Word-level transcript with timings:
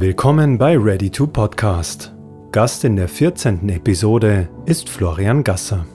Willkommen 0.00 0.58
bei 0.58 0.78
Ready 0.78 1.10
to 1.10 1.26
Podcast. 1.26 2.14
Gast 2.52 2.84
in 2.84 2.94
der 2.94 3.08
14. 3.08 3.68
Episode 3.68 4.48
ist 4.64 4.88
Florian 4.88 5.42
Gasser. 5.42 5.86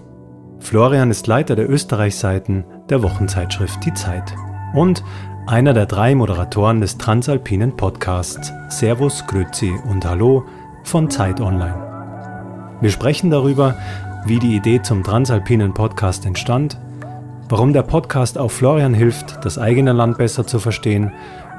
Florian 0.60 1.10
ist 1.10 1.26
Leiter 1.28 1.56
der 1.56 1.70
Österreichseiten 1.70 2.66
der 2.90 3.02
Wochenzeitschrift 3.02 3.86
Die 3.86 3.94
Zeit 3.94 4.36
und 4.74 5.06
einer 5.48 5.74
der 5.74 5.86
drei 5.86 6.16
Moderatoren 6.16 6.82
des 6.82 6.98
transalpinen 6.98 7.78
Podcasts 7.78 8.52
Servus, 8.68 9.26
Grüezi 9.26 9.72
und 9.90 10.06
Hallo 10.06 10.44
von 10.84 11.10
Zeit 11.10 11.40
Online. 11.40 12.76
Wir 12.82 12.90
sprechen 12.90 13.32
darüber, 13.32 13.78
wie 14.26 14.40
die 14.40 14.58
Idee 14.58 14.82
zum 14.82 15.06
transalpinen 15.06 15.74
Podcast 15.74 16.26
entstand, 16.26 16.78
warum 17.48 17.72
der 17.72 17.84
Podcast 17.84 18.38
auch 18.38 18.52
Florian 18.52 18.94
hilft, 18.94 19.46
das 19.46 19.58
eigene 19.58 19.94
Land 19.94 20.18
besser 20.18 20.46
zu 20.46 20.60
verstehen 20.60 21.14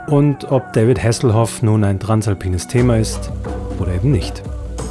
und 0.06 0.50
ob 0.50 0.72
David 0.72 1.02
Hasselhoff 1.02 1.62
nun 1.62 1.84
ein 1.84 1.98
transalpines 1.98 2.68
Thema 2.68 2.98
ist 2.98 3.30
oder 3.78 3.94
eben 3.94 4.10
nicht. 4.10 4.42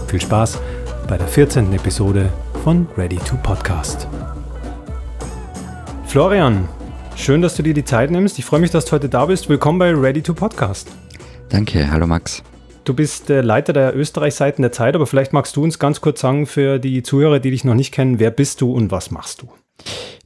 Viel 0.07 0.21
Spaß 0.21 0.59
bei 1.07 1.17
der 1.17 1.27
14. 1.27 1.71
Episode 1.73 2.29
von 2.63 2.87
Ready 2.97 3.17
to 3.17 3.35
Podcast. 3.41 4.07
Florian, 6.05 6.67
schön, 7.15 7.41
dass 7.41 7.55
du 7.55 7.63
dir 7.63 7.73
die 7.73 7.85
Zeit 7.85 8.11
nimmst. 8.11 8.39
Ich 8.39 8.45
freue 8.45 8.59
mich, 8.59 8.71
dass 8.71 8.85
du 8.85 8.93
heute 8.93 9.09
da 9.09 9.25
bist. 9.25 9.49
Willkommen 9.49 9.79
bei 9.79 9.93
Ready 9.93 10.21
to 10.21 10.33
Podcast. 10.33 10.89
Danke, 11.49 11.89
hallo 11.91 12.07
Max. 12.07 12.43
Du 12.83 12.93
bist 12.93 13.29
äh, 13.29 13.41
Leiter 13.41 13.71
der 13.71 13.95
Österreich-Seiten 13.95 14.61
der 14.61 14.71
Zeit, 14.71 14.95
aber 14.95 15.07
vielleicht 15.07 15.31
magst 15.31 15.55
du 15.55 15.63
uns 15.63 15.79
ganz 15.79 16.01
kurz 16.01 16.19
sagen 16.19 16.45
für 16.45 16.79
die 16.79 17.01
Zuhörer, 17.01 17.39
die 17.39 17.51
dich 17.51 17.63
noch 17.63 17.75
nicht 17.75 17.93
kennen, 17.93 18.19
wer 18.19 18.31
bist 18.31 18.61
du 18.61 18.73
und 18.73 18.91
was 18.91 19.09
machst 19.09 19.41
du? 19.41 19.47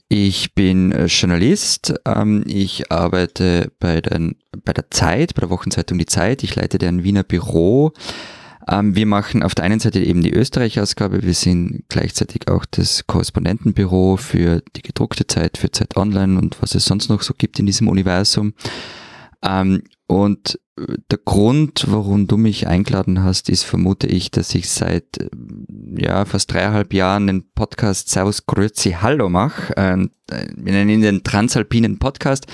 Ich 0.09 0.55
bin 0.55 0.93
äh, 0.93 1.05
Journalist. 1.05 1.93
Ähm, 2.05 2.43
ich 2.47 2.91
arbeite 2.91 3.71
bei, 3.79 3.99
den, 3.99 4.35
bei 4.63 4.71
der 4.71 4.89
Zeit, 4.89 5.33
bei 5.35 5.41
der 5.41 5.49
Wochenzeitung 5.49 5.97
Die 5.97 6.05
Zeit. 6.05 6.43
Ich 6.43 6.55
leite 6.55 6.77
deren 6.77 7.03
Wiener 7.03 7.23
Büro. 7.23 7.91
Ähm, 8.69 8.95
wir 8.95 9.05
machen 9.05 9.43
auf 9.43 9.53
der 9.53 9.65
einen 9.65 9.81
Seite 9.81 9.99
eben 9.99 10.23
die 10.23 10.33
Österreich-Ausgabe. 10.33 11.23
Wir 11.23 11.33
sind 11.33 11.83
gleichzeitig 11.89 12.49
auch 12.49 12.65
das 12.65 13.05
Korrespondentenbüro 13.05 14.15
für 14.15 14.61
die 14.77 14.81
gedruckte 14.81 15.27
Zeit, 15.27 15.57
für 15.57 15.71
Zeit 15.71 15.97
Online 15.97 16.39
und 16.39 16.61
was 16.61 16.73
es 16.75 16.85
sonst 16.85 17.09
noch 17.09 17.21
so 17.21 17.33
gibt 17.33 17.59
in 17.59 17.65
diesem 17.65 17.89
Universum. 17.89 18.53
Ähm, 19.43 19.83
und 20.07 20.57
der 21.11 21.19
Grund, 21.23 21.85
warum 21.87 22.27
du 22.27 22.37
mich 22.37 22.67
eingeladen 22.67 23.23
hast, 23.23 23.49
ist 23.49 23.63
vermute 23.63 24.07
ich, 24.07 24.31
dass 24.31 24.53
ich 24.55 24.69
seit 24.69 25.17
äh, 25.17 25.29
ja, 25.97 26.25
fast 26.25 26.51
dreieinhalb 26.53 26.93
Jahren 26.93 27.27
den 27.27 27.49
Podcast 27.51 28.09
Servus 28.09 28.45
Grüezi 28.45 28.97
Hallo 29.01 29.29
mache. 29.29 29.73
Ähm, 29.77 30.11
nennen 30.55 30.89
ihn 30.89 31.01
den 31.01 31.23
Transalpinen 31.23 31.99
Podcast, 31.99 32.47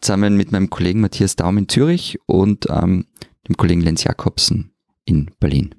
zusammen 0.00 0.36
mit 0.36 0.52
meinem 0.52 0.70
Kollegen 0.70 1.00
Matthias 1.00 1.36
Daum 1.36 1.58
in 1.58 1.68
Zürich 1.68 2.18
und 2.26 2.66
ähm, 2.70 3.06
dem 3.48 3.56
Kollegen 3.56 3.82
Lenz 3.82 4.04
Jakobsen 4.04 4.72
in 5.04 5.30
Berlin. 5.38 5.74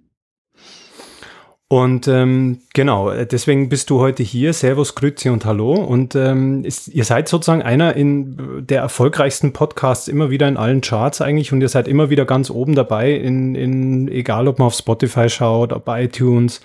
Und 1.71 2.07
ähm, 2.09 2.59
genau, 2.73 3.09
deswegen 3.23 3.69
bist 3.69 3.89
du 3.89 4.01
heute 4.01 4.23
hier. 4.23 4.51
Servus, 4.51 4.93
Grüezi 4.93 5.29
und 5.29 5.45
Hallo. 5.45 5.73
Und 5.73 6.15
ähm, 6.15 6.65
ist, 6.65 6.89
ihr 6.89 7.05
seid 7.05 7.29
sozusagen 7.29 7.61
einer 7.61 7.95
in 7.95 8.67
der 8.67 8.81
erfolgreichsten 8.81 9.53
Podcasts 9.53 10.09
immer 10.09 10.29
wieder 10.29 10.49
in 10.49 10.57
allen 10.57 10.81
Charts 10.81 11.21
eigentlich 11.21 11.53
und 11.53 11.61
ihr 11.61 11.69
seid 11.69 11.87
immer 11.87 12.09
wieder 12.09 12.25
ganz 12.25 12.49
oben 12.49 12.75
dabei, 12.75 13.13
in, 13.13 13.55
in 13.55 14.09
egal 14.09 14.49
ob 14.49 14.59
man 14.59 14.65
auf 14.65 14.73
Spotify 14.73 15.29
schaut, 15.29 15.71
ob 15.71 15.87
iTunes. 15.87 16.59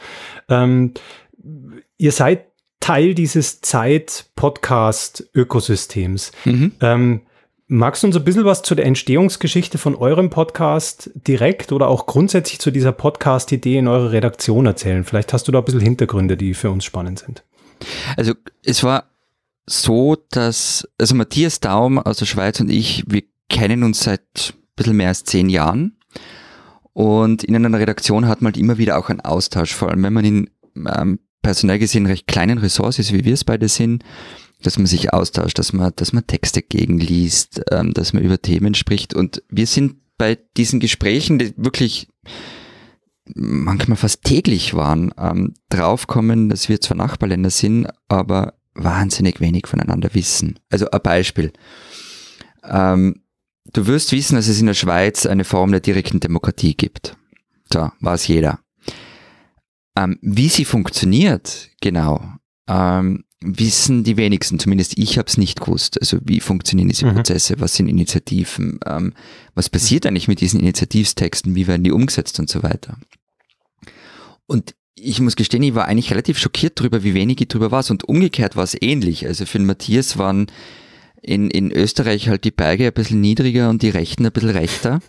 Ähm, 0.48 0.94
ihr 1.98 2.10
seid 2.10 2.46
Teil 2.80 3.14
dieses 3.14 3.60
Zeit-Podcast-Ökosystems. 3.60 6.32
Mhm. 6.44 6.72
Ähm, 6.80 7.20
Magst 7.68 8.04
du 8.04 8.06
uns 8.06 8.16
ein 8.16 8.22
bisschen 8.22 8.44
was 8.44 8.62
zu 8.62 8.76
der 8.76 8.86
Entstehungsgeschichte 8.86 9.76
von 9.76 9.96
eurem 9.96 10.30
Podcast 10.30 11.10
direkt 11.16 11.72
oder 11.72 11.88
auch 11.88 12.06
grundsätzlich 12.06 12.60
zu 12.60 12.70
dieser 12.70 12.92
Podcast-Idee 12.92 13.78
in 13.78 13.88
eurer 13.88 14.12
Redaktion 14.12 14.66
erzählen? 14.66 15.02
Vielleicht 15.02 15.32
hast 15.32 15.48
du 15.48 15.52
da 15.52 15.58
ein 15.58 15.64
bisschen 15.64 15.80
Hintergründe, 15.80 16.36
die 16.36 16.54
für 16.54 16.70
uns 16.70 16.84
spannend 16.84 17.18
sind. 17.18 17.42
Also 18.16 18.34
es 18.64 18.84
war 18.84 19.10
so, 19.66 20.16
dass, 20.30 20.88
also 20.96 21.16
Matthias 21.16 21.58
Daum 21.58 21.98
aus 21.98 22.18
der 22.18 22.26
Schweiz 22.26 22.60
und 22.60 22.70
ich, 22.70 23.02
wir 23.08 23.24
kennen 23.48 23.82
uns 23.82 23.98
seit 23.98 24.22
ein 24.22 24.76
bisschen 24.76 24.96
mehr 24.96 25.08
als 25.08 25.24
zehn 25.24 25.48
Jahren. 25.48 25.98
Und 26.92 27.42
in 27.42 27.56
einer 27.56 27.80
Redaktion 27.80 28.28
hat 28.28 28.42
man 28.42 28.52
halt 28.52 28.62
immer 28.62 28.78
wieder 28.78 28.96
auch 28.96 29.08
einen 29.08 29.22
Austausch, 29.22 29.74
vor 29.74 29.88
allem 29.88 30.04
wenn 30.04 30.12
man 30.12 30.24
in 30.24 30.50
ähm, 30.76 31.18
personell 31.42 31.80
gesehen 31.80 32.06
recht 32.06 32.28
kleinen 32.28 32.58
Ressorts 32.58 33.00
ist, 33.00 33.12
wie 33.12 33.24
wir 33.24 33.34
es 33.34 33.42
beide 33.42 33.66
sind 33.66 34.04
dass 34.62 34.78
man 34.78 34.86
sich 34.86 35.12
austauscht, 35.12 35.58
dass 35.58 35.72
man, 35.72 35.92
dass 35.96 36.12
man 36.12 36.26
Texte 36.26 36.62
gegenliest, 36.62 37.62
ähm, 37.70 37.92
dass 37.92 38.12
man 38.12 38.22
über 38.22 38.40
Themen 38.40 38.74
spricht. 38.74 39.14
Und 39.14 39.42
wir 39.48 39.66
sind 39.66 39.96
bei 40.18 40.38
diesen 40.56 40.80
Gesprächen, 40.80 41.38
die 41.38 41.52
wirklich 41.56 42.08
manchmal 43.34 43.96
fast 43.96 44.22
täglich 44.22 44.74
waren, 44.74 45.12
ähm, 45.18 45.54
draufkommen, 45.68 46.48
dass 46.48 46.68
wir 46.68 46.80
zwar 46.80 46.96
Nachbarländer 46.96 47.50
sind, 47.50 47.88
aber 48.08 48.54
wahnsinnig 48.74 49.40
wenig 49.40 49.66
voneinander 49.66 50.14
wissen. 50.14 50.58
Also 50.70 50.90
ein 50.90 51.00
Beispiel. 51.02 51.52
Ähm, 52.62 53.22
du 53.72 53.86
wirst 53.86 54.12
wissen, 54.12 54.36
dass 54.36 54.48
es 54.48 54.60
in 54.60 54.66
der 54.66 54.74
Schweiz 54.74 55.26
eine 55.26 55.44
Form 55.44 55.70
der 55.70 55.80
direkten 55.80 56.20
Demokratie 56.20 56.74
gibt. 56.74 57.16
So, 57.72 57.90
weiß 58.00 58.28
jeder. 58.28 58.60
Ähm, 59.96 60.18
wie 60.20 60.48
sie 60.48 60.64
funktioniert, 60.64 61.70
genau, 61.80 62.22
ähm, 62.68 63.24
wissen 63.40 64.02
die 64.02 64.16
wenigsten, 64.16 64.58
zumindest 64.58 64.96
ich 64.98 65.18
habe 65.18 65.28
es 65.28 65.36
nicht 65.36 65.60
gewusst. 65.60 66.00
Also 66.00 66.18
wie 66.22 66.40
funktionieren 66.40 66.88
diese 66.88 67.06
mhm. 67.06 67.14
Prozesse, 67.14 67.60
was 67.60 67.74
sind 67.74 67.88
Initiativen, 67.88 68.80
ähm, 68.86 69.12
was 69.54 69.68
passiert 69.68 70.06
eigentlich 70.06 70.28
mit 70.28 70.40
diesen 70.40 70.60
Initiativstexten, 70.60 71.54
wie 71.54 71.66
werden 71.66 71.84
die 71.84 71.92
umgesetzt 71.92 72.40
und 72.40 72.48
so 72.48 72.62
weiter. 72.62 72.98
Und 74.46 74.74
ich 74.94 75.20
muss 75.20 75.36
gestehen, 75.36 75.62
ich 75.62 75.74
war 75.74 75.86
eigentlich 75.86 76.10
relativ 76.10 76.38
schockiert 76.38 76.80
darüber, 76.80 77.02
wie 77.02 77.14
wenig 77.14 77.40
ich 77.40 77.48
drüber 77.48 77.70
war. 77.70 77.84
Und 77.90 78.04
umgekehrt 78.04 78.56
war 78.56 78.64
es 78.64 78.76
ähnlich. 78.80 79.26
Also 79.26 79.44
für 79.44 79.58
den 79.58 79.66
Matthias 79.66 80.16
waren 80.16 80.46
in, 81.22 81.50
in 81.50 81.70
Österreich 81.70 82.28
halt 82.28 82.44
die 82.44 82.50
Berge 82.50 82.86
ein 82.86 82.92
bisschen 82.92 83.20
niedriger 83.20 83.68
und 83.68 83.82
die 83.82 83.90
Rechten 83.90 84.24
ein 84.24 84.32
bisschen 84.32 84.50
rechter. 84.50 85.00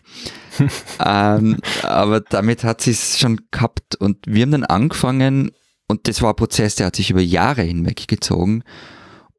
ähm, 1.05 1.57
aber 1.83 2.19
damit 2.19 2.65
hat 2.65 2.81
sie 2.81 2.91
es 2.91 3.17
schon 3.17 3.39
gehabt. 3.51 3.95
Und 3.95 4.17
wir 4.27 4.41
haben 4.41 4.51
dann 4.51 4.65
angefangen, 4.65 5.51
und 5.87 6.07
das 6.07 6.21
war 6.21 6.29
ein 6.29 6.35
Prozess, 6.35 6.75
der 6.75 6.87
hat 6.87 6.95
sich 6.95 7.11
über 7.11 7.21
Jahre 7.21 7.61
hinweg 7.61 8.07
gezogen, 8.07 8.63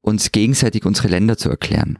uns 0.01 0.33
gegenseitig 0.33 0.85
unsere 0.85 1.09
Länder 1.09 1.37
zu 1.37 1.51
erklären. 1.51 1.99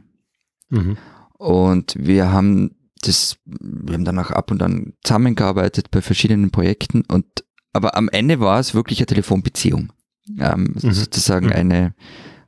Mhm. 0.69 0.97
Und 1.37 1.95
wir 1.97 2.31
haben 2.31 2.75
das, 3.01 3.37
wir 3.45 3.93
haben 3.93 4.05
danach 4.05 4.31
ab 4.31 4.51
und 4.51 4.61
an 4.61 4.93
zusammengearbeitet 5.03 5.89
bei 5.91 6.01
verschiedenen 6.01 6.51
Projekten 6.51 7.03
und 7.07 7.25
aber 7.71 7.95
am 7.95 8.09
Ende 8.09 8.39
war 8.39 8.59
es 8.59 8.73
wirklich 8.73 8.99
eine 8.99 9.05
Telefonbeziehung. 9.05 9.93
Ähm, 10.39 10.75
mhm. 10.81 10.91
Sozusagen 10.91 11.47
mhm. 11.47 11.53
eine 11.53 11.95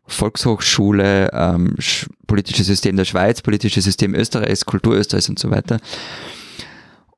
Volkshochschule, 0.06 1.29
ähm, 1.31 1.75
politisches 2.28 2.68
System 2.68 2.97
der 2.97 3.06
Schweiz, 3.06 3.41
politisches 3.41 3.85
System 3.85 4.13
Österreichs, 4.13 4.66
Kultur 4.66 4.95
Österreichs 4.95 5.29
und 5.29 5.39
so 5.39 5.51
weiter. 5.51 5.79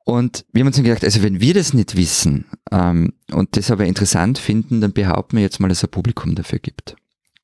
Und 0.05 0.45
wir 0.51 0.61
haben 0.61 0.67
uns 0.67 0.75
dann 0.75 0.85
gedacht, 0.85 1.03
also 1.03 1.23
wenn 1.23 1.39
wir 1.39 1.53
das 1.53 1.73
nicht 1.73 1.95
wissen 1.95 2.45
ähm, 2.71 3.13
und 3.31 3.55
das 3.55 3.71
aber 3.71 3.85
interessant 3.85 4.37
finden, 4.37 4.81
dann 4.81 4.91
behaupten 4.91 5.37
wir 5.37 5.43
jetzt 5.43 5.59
mal, 5.59 5.69
dass 5.69 5.77
es 5.77 5.85
ein 5.85 5.91
Publikum 5.91 6.35
dafür 6.35 6.59
gibt. 6.59 6.95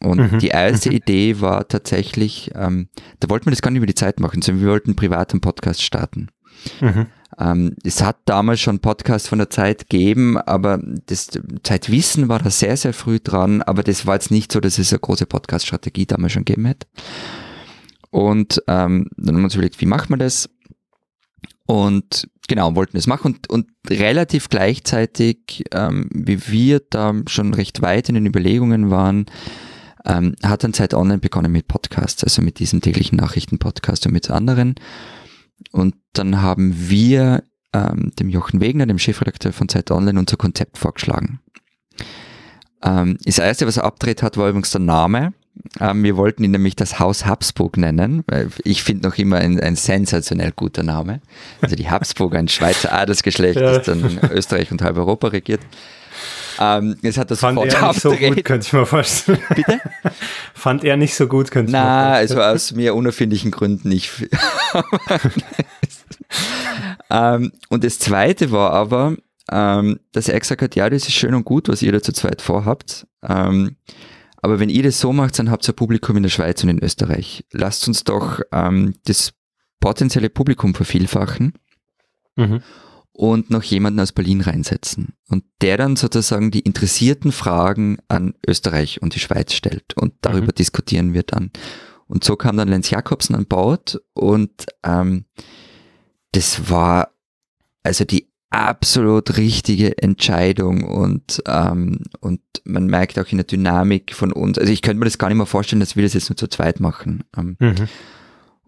Und 0.01 0.33
mhm. 0.33 0.39
die 0.39 0.49
erste 0.49 0.89
mhm. 0.89 0.95
Idee 0.95 1.41
war 1.41 1.67
tatsächlich, 1.67 2.51
ähm, 2.55 2.89
da 3.19 3.29
wollten 3.29 3.45
wir 3.45 3.51
das 3.51 3.61
gar 3.61 3.71
nicht 3.71 3.77
über 3.77 3.85
die 3.85 3.95
Zeit 3.95 4.19
machen, 4.19 4.41
sondern 4.41 4.63
wir 4.63 4.71
wollten 4.71 4.95
privat 4.95 5.31
einen 5.31 5.41
Podcast 5.41 5.81
starten. 5.81 6.29
Mhm. 6.81 7.07
Ähm, 7.37 7.75
es 7.83 8.03
hat 8.03 8.17
damals 8.25 8.59
schon 8.59 8.79
Podcasts 8.79 9.29
von 9.29 9.39
der 9.39 9.49
Zeit 9.49 9.89
gegeben, 9.89 10.37
aber 10.37 10.81
das 11.05 11.29
Zeitwissen 11.63 12.27
war 12.27 12.39
da 12.39 12.49
sehr, 12.49 12.75
sehr 12.75 12.93
früh 12.93 13.19
dran, 13.19 13.61
aber 13.61 13.83
das 13.83 14.05
war 14.05 14.15
jetzt 14.15 14.31
nicht 14.31 14.51
so, 14.51 14.59
dass 14.59 14.77
es 14.77 14.91
eine 14.91 14.99
große 14.99 15.25
Podcast-Strategie 15.25 16.05
damals 16.05 16.33
schon 16.33 16.45
gegeben 16.45 16.65
hätte. 16.65 16.87
Und 18.09 18.63
ähm, 18.67 19.09
dann 19.15 19.35
haben 19.35 19.41
wir 19.41 19.45
uns 19.45 19.55
überlegt, 19.55 19.79
wie 19.79 19.85
macht 19.85 20.09
man 20.09 20.19
das? 20.19 20.49
Und 21.65 22.29
genau, 22.49 22.75
wollten 22.75 22.97
es 22.97 23.07
machen 23.07 23.33
und, 23.33 23.49
und 23.49 23.67
relativ 23.89 24.49
gleichzeitig, 24.49 25.63
ähm, 25.71 26.09
wie 26.13 26.47
wir 26.47 26.81
da 26.89 27.13
schon 27.27 27.53
recht 27.53 27.81
weit 27.81 28.09
in 28.09 28.15
den 28.15 28.25
Überlegungen 28.25 28.89
waren, 28.89 29.27
ähm, 30.05 30.35
hat 30.43 30.65
dann 30.65 30.73
Zeit 30.73 30.93
Online 30.93 31.19
begonnen 31.19 31.51
mit 31.51 31.69
Podcasts, 31.69 32.23
also 32.23 32.41
mit 32.41 32.59
diesem 32.59 32.81
täglichen 32.81 33.17
Nachrichten-Podcast 33.17 34.05
und 34.05 34.11
mit 34.11 34.29
anderen. 34.29 34.75
Und 35.71 35.95
dann 36.13 36.41
haben 36.41 36.73
wir 36.89 37.43
ähm, 37.73 38.11
dem 38.19 38.29
Jochen 38.29 38.59
Wegner, 38.59 38.85
dem 38.85 38.99
Chefredakteur 38.99 39.53
von 39.53 39.69
Zeit 39.69 39.91
Online, 39.91 40.19
unser 40.19 40.37
Konzept 40.37 40.77
vorgeschlagen. 40.77 41.39
Ähm, 42.83 43.17
das 43.23 43.39
erste, 43.39 43.67
was 43.67 43.77
er 43.77 43.83
abgedreht 43.83 44.23
hat, 44.23 44.37
war 44.37 44.49
übrigens 44.49 44.71
der 44.71 44.81
Name. 44.81 45.33
Ähm, 45.79 46.03
wir 46.03 46.17
wollten 46.17 46.43
ihn 46.43 46.51
nämlich 46.51 46.75
das 46.75 46.99
Haus 46.99 47.25
Habsburg 47.25 47.77
nennen, 47.77 48.23
weil 48.27 48.49
ich 48.63 48.83
finde 48.83 49.07
noch 49.07 49.17
immer 49.17 49.37
ein, 49.37 49.59
ein, 49.59 49.75
sensationell 49.75 50.51
guter 50.55 50.83
Name. 50.83 51.21
Also 51.61 51.75
die 51.75 51.89
Habsburg, 51.89 52.35
ein 52.35 52.47
Schweizer 52.47 52.93
Adelsgeschlecht, 52.93 53.59
ja. 53.59 53.73
das 53.77 53.85
dann 53.85 54.19
Österreich 54.31 54.71
und 54.71 54.81
halb 54.81 54.97
Europa 54.97 55.27
regiert. 55.27 55.61
Ähm, 56.59 56.97
es 57.03 57.17
hat 57.17 57.31
das 57.31 57.39
Fand 57.39 57.57
er 57.57 57.87
nicht 57.87 58.01
so 58.01 58.11
gut, 58.11 58.43
könnte 58.43 58.67
ich 58.67 58.73
mir 58.73 58.85
vorstellen. 58.85 59.39
Bitte? 59.55 59.79
Fand 60.53 60.83
er 60.83 60.97
nicht 60.97 61.15
so 61.15 61.27
gut, 61.27 61.51
könnte 61.51 61.69
ich 61.69 61.73
Na, 61.73 61.79
mir 61.79 62.17
vorstellen. 62.17 62.39
Na, 62.39 62.43
also 62.45 62.55
aus 62.55 62.71
mehr 62.73 62.95
unerfindlichen 62.95 63.51
Gründen 63.51 63.87
nicht. 63.87 64.11
ähm, 67.09 67.53
und 67.69 67.83
das 67.85 67.99
zweite 67.99 68.51
war 68.51 68.73
aber, 68.73 69.15
ähm, 69.49 69.99
dass 70.11 70.27
er 70.27 70.39
gesagt 70.39 70.61
hat, 70.61 70.75
ja, 70.75 70.89
das 70.89 71.03
ist 71.03 71.13
schön 71.13 71.33
und 71.33 71.45
gut, 71.45 71.69
was 71.69 71.81
ihr 71.81 71.93
da 71.93 72.01
zu 72.01 72.11
zweit 72.11 72.41
vorhabt. 72.41 73.07
Ähm, 73.27 73.77
aber 74.41 74.59
wenn 74.59 74.69
ihr 74.69 74.83
das 74.83 74.99
so 74.99 75.13
macht, 75.13 75.37
dann 75.39 75.51
habt 75.51 75.67
ihr 75.67 75.73
ein 75.73 75.75
Publikum 75.75 76.17
in 76.17 76.23
der 76.23 76.29
Schweiz 76.29 76.63
und 76.63 76.69
in 76.69 76.83
Österreich. 76.83 77.45
Lasst 77.51 77.87
uns 77.87 78.03
doch 78.03 78.39
ähm, 78.51 78.95
das 79.05 79.33
potenzielle 79.79 80.29
Publikum 80.29 80.73
vervielfachen 80.73 81.53
mhm. 82.35 82.61
und 83.11 83.49
noch 83.49 83.63
jemanden 83.63 83.99
aus 83.99 84.11
Berlin 84.11 84.41
reinsetzen. 84.41 85.13
Und 85.27 85.43
der 85.61 85.77
dann 85.77 85.95
sozusagen 85.95 86.51
die 86.51 86.61
interessierten 86.61 87.31
Fragen 87.31 87.97
an 88.07 88.33
Österreich 88.47 89.01
und 89.01 89.15
die 89.15 89.19
Schweiz 89.19 89.53
stellt. 89.53 89.95
Und 89.95 90.13
darüber 90.21 90.47
mhm. 90.47 90.55
diskutieren 90.55 91.13
wir 91.13 91.23
dann. 91.23 91.51
Und 92.07 92.23
so 92.23 92.35
kam 92.35 92.57
dann 92.57 92.69
Lenz 92.69 92.89
Jakobsen 92.89 93.35
an 93.35 93.45
Bord 93.45 94.01
und 94.13 94.65
ähm, 94.83 95.25
das 96.31 96.69
war 96.69 97.13
also 97.83 98.03
die 98.03 98.28
absolut 98.49 99.37
richtige 99.37 99.97
Entscheidung 99.99 100.83
und, 100.83 101.43
ähm, 101.45 101.99
und 102.19 102.41
man 102.63 102.87
merkt 102.87 103.19
auch 103.19 103.27
in 103.27 103.37
der 103.37 103.45
Dynamik 103.45 104.13
von 104.13 104.31
uns, 104.31 104.57
also 104.57 104.71
ich 104.71 104.81
könnte 104.81 104.99
mir 104.99 105.05
das 105.05 105.17
gar 105.17 105.27
nicht 105.27 105.37
mehr 105.37 105.45
vorstellen, 105.45 105.79
dass 105.79 105.95
wir 105.95 106.03
das 106.03 106.13
jetzt 106.13 106.29
nur 106.29 106.37
zu 106.37 106.47
zweit 106.47 106.79
machen. 106.79 107.23
Ähm, 107.37 107.57
mhm. 107.59 107.87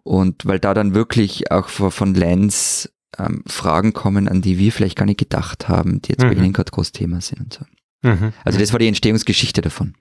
Und 0.03 0.45
weil 0.45 0.59
da 0.59 0.73
dann 0.73 0.93
wirklich 0.93 1.51
auch 1.51 1.67
von 1.69 2.13
Lenz 2.15 2.91
ähm, 3.17 3.43
Fragen 3.47 3.93
kommen, 3.93 4.27
an 4.27 4.41
die 4.41 4.57
wir 4.57 4.71
vielleicht 4.71 4.97
gar 4.97 5.05
nicht 5.05 5.19
gedacht 5.19 5.67
haben, 5.67 6.01
die 6.01 6.09
jetzt 6.11 6.23
mhm. 6.23 6.29
bei 6.29 6.33
Ihnen 6.35 6.53
gerade 6.53 6.71
groß 6.71 6.91
Thema 6.91 7.21
sind 7.21 7.41
und 7.41 7.53
so. 7.53 7.65
Mhm. 8.03 8.33
Also 8.43 8.59
das 8.59 8.71
war 8.71 8.79
die 8.79 8.87
Entstehungsgeschichte 8.87 9.61
davon. 9.61 9.93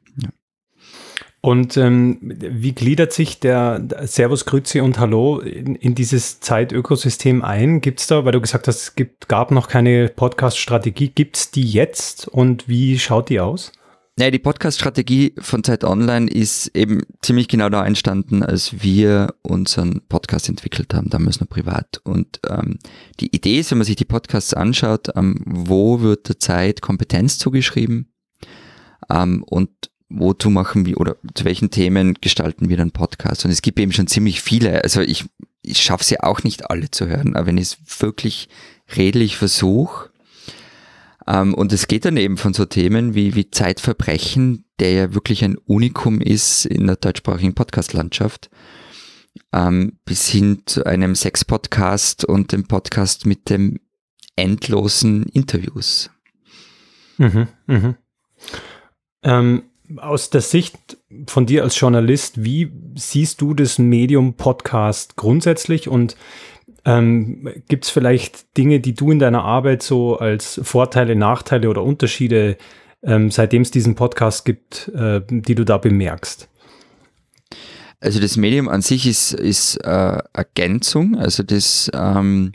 Und 1.43 1.79
ähm, 1.79 2.19
wie 2.21 2.73
gliedert 2.73 3.15
sich 3.15 3.41
der 3.41 3.83
Servus, 4.03 4.45
Grüezi 4.45 4.81
und 4.81 4.99
Hallo 4.99 5.39
in, 5.39 5.75
in 5.75 5.95
dieses 5.95 6.41
Zeitökosystem 6.41 7.43
ein? 7.43 7.81
Gibt 7.81 8.01
es 8.01 8.07
da, 8.07 8.27
weil 8.27 8.33
du 8.33 8.43
gesagt 8.43 8.69
hast, 8.69 8.83
es 8.83 8.95
gibt, 8.95 9.29
gab 9.29 9.51
noch 9.51 9.69
keine 9.69 10.09
Podcast-Strategie, 10.09 11.09
gibt 11.09 11.39
es 11.39 11.51
die 11.51 11.65
jetzt 11.65 12.29
und 12.29 12.69
wie 12.69 12.99
schaut 12.99 13.31
die 13.31 13.41
aus? 13.41 13.73
Naja, 14.17 14.33
die 14.33 14.39
Podcast-Strategie 14.39 15.35
von 15.39 15.65
Zeit 15.65 15.83
Online 15.83 16.31
ist 16.31 16.77
eben 16.77 17.01
ziemlich 17.23 17.49
genau 17.49 17.71
da 17.71 17.87
entstanden, 17.87 18.43
als 18.43 18.83
wir 18.83 19.35
unseren 19.41 20.03
Podcast 20.11 20.51
entwickelt 20.51 20.93
haben, 20.93 21.09
damals 21.09 21.41
noch 21.41 21.49
privat. 21.49 22.03
Und 22.05 22.39
ähm, 22.51 22.79
die 23.19 23.35
Idee 23.35 23.61
ist, 23.61 23.71
wenn 23.71 23.79
man 23.79 23.87
sich 23.87 23.97
die 23.97 24.05
Podcasts 24.05 24.53
anschaut, 24.53 25.09
ähm, 25.17 25.41
wo 25.47 26.03
wird 26.03 26.29
der 26.29 26.39
Zeit 26.39 26.83
Kompetenz 26.83 27.39
zugeschrieben 27.39 28.13
ähm, 29.09 29.43
und 29.43 29.71
wozu 30.11 30.51
machen 30.51 30.85
wir 30.85 31.01
oder 31.01 31.17
zu 31.35 31.45
welchen 31.45 31.71
Themen 31.71 32.15
gestalten 32.21 32.69
wir 32.69 32.77
dann 32.77 32.91
Podcasts? 32.91 33.45
Und 33.45 33.51
es 33.51 33.63
gibt 33.63 33.79
eben 33.79 33.93
schon 33.93 34.09
ziemlich 34.09 34.43
viele. 34.43 34.83
Also 34.83 35.01
ich, 35.01 35.25
ich 35.63 35.83
schaffe 35.83 36.05
sie 36.05 36.21
auch 36.21 36.43
nicht 36.43 36.71
alle 36.71 36.91
zu 36.91 37.07
hören, 37.07 37.37
aber 37.37 37.47
wenn 37.47 37.59
ich 37.59 37.79
es 37.79 38.03
wirklich 38.03 38.49
redlich 38.97 39.37
versuche, 39.37 40.11
ähm, 41.27 41.55
und 41.55 41.73
es 41.73 41.87
geht 41.87 42.05
dann 42.05 42.17
eben 42.17 42.37
von 42.37 42.55
so 42.55 42.65
Themen 42.65 43.15
wie, 43.15 43.35
wie 43.35 43.51
Zeitverbrechen, 43.51 44.65
der 44.81 44.93
ja 44.93 45.15
wirklich 45.15 45.45
ein 45.45 45.57
Unikum 45.59 46.21
ist 46.21 46.65
in 46.67 46.87
der 46.87 46.97
deutschsprachigen 46.97 47.55
Podcast-Landschaft, 47.55 48.51
ähm, 49.53 49.99
bis 50.05 50.27
hin 50.27 50.63
zu 50.67 50.85
einem 50.85 51.15
Sex-Podcast 51.15 52.25
und 52.25 52.53
dem 52.53 52.67
Podcast 52.67 53.27
mit 53.27 53.49
dem 53.49 53.79
endlosen 54.35 55.25
Interviews. 55.25 56.11
Mhm, 57.19 57.49
mhm. 57.67 57.97
Ähm, 59.23 59.63
aus 59.97 60.31
der 60.31 60.41
Sicht 60.41 60.99
von 61.27 61.47
dir 61.47 61.63
als 61.63 61.79
Journalist, 61.79 62.45
wie 62.45 62.71
siehst 62.95 63.41
du 63.41 63.55
das 63.55 63.79
Medium 63.79 64.35
Podcast 64.35 65.17
grundsätzlich 65.17 65.89
und 65.89 66.17
ähm, 66.85 67.49
Gibt 67.69 67.85
es 67.85 67.91
vielleicht 67.91 68.57
Dinge, 68.57 68.81
die 68.81 68.95
du 68.95 69.11
in 69.11 69.19
deiner 69.19 69.45
Arbeit 69.45 69.83
so 69.83 70.17
als 70.17 70.61
Vorteile, 70.63 71.15
Nachteile 71.15 71.69
oder 71.69 71.83
Unterschiede, 71.83 72.57
ähm, 73.03 73.31
seitdem 73.31 73.63
es 73.63 73.71
diesen 73.71 73.95
Podcast 73.95 74.45
gibt, 74.45 74.89
äh, 74.95 75.21
die 75.29 75.55
du 75.55 75.65
da 75.65 75.79
bemerkst? 75.79 76.49
Also 78.01 78.19
das 78.19 78.39
Medium 78.39 78.69
an 78.69 78.81
sich 78.81 79.07
ist, 79.07 79.35
ist 79.35 79.77
äh, 79.85 80.19
Ergänzung. 80.33 81.17
Also 81.17 81.43
das 81.43 81.91
ähm, 81.95 82.53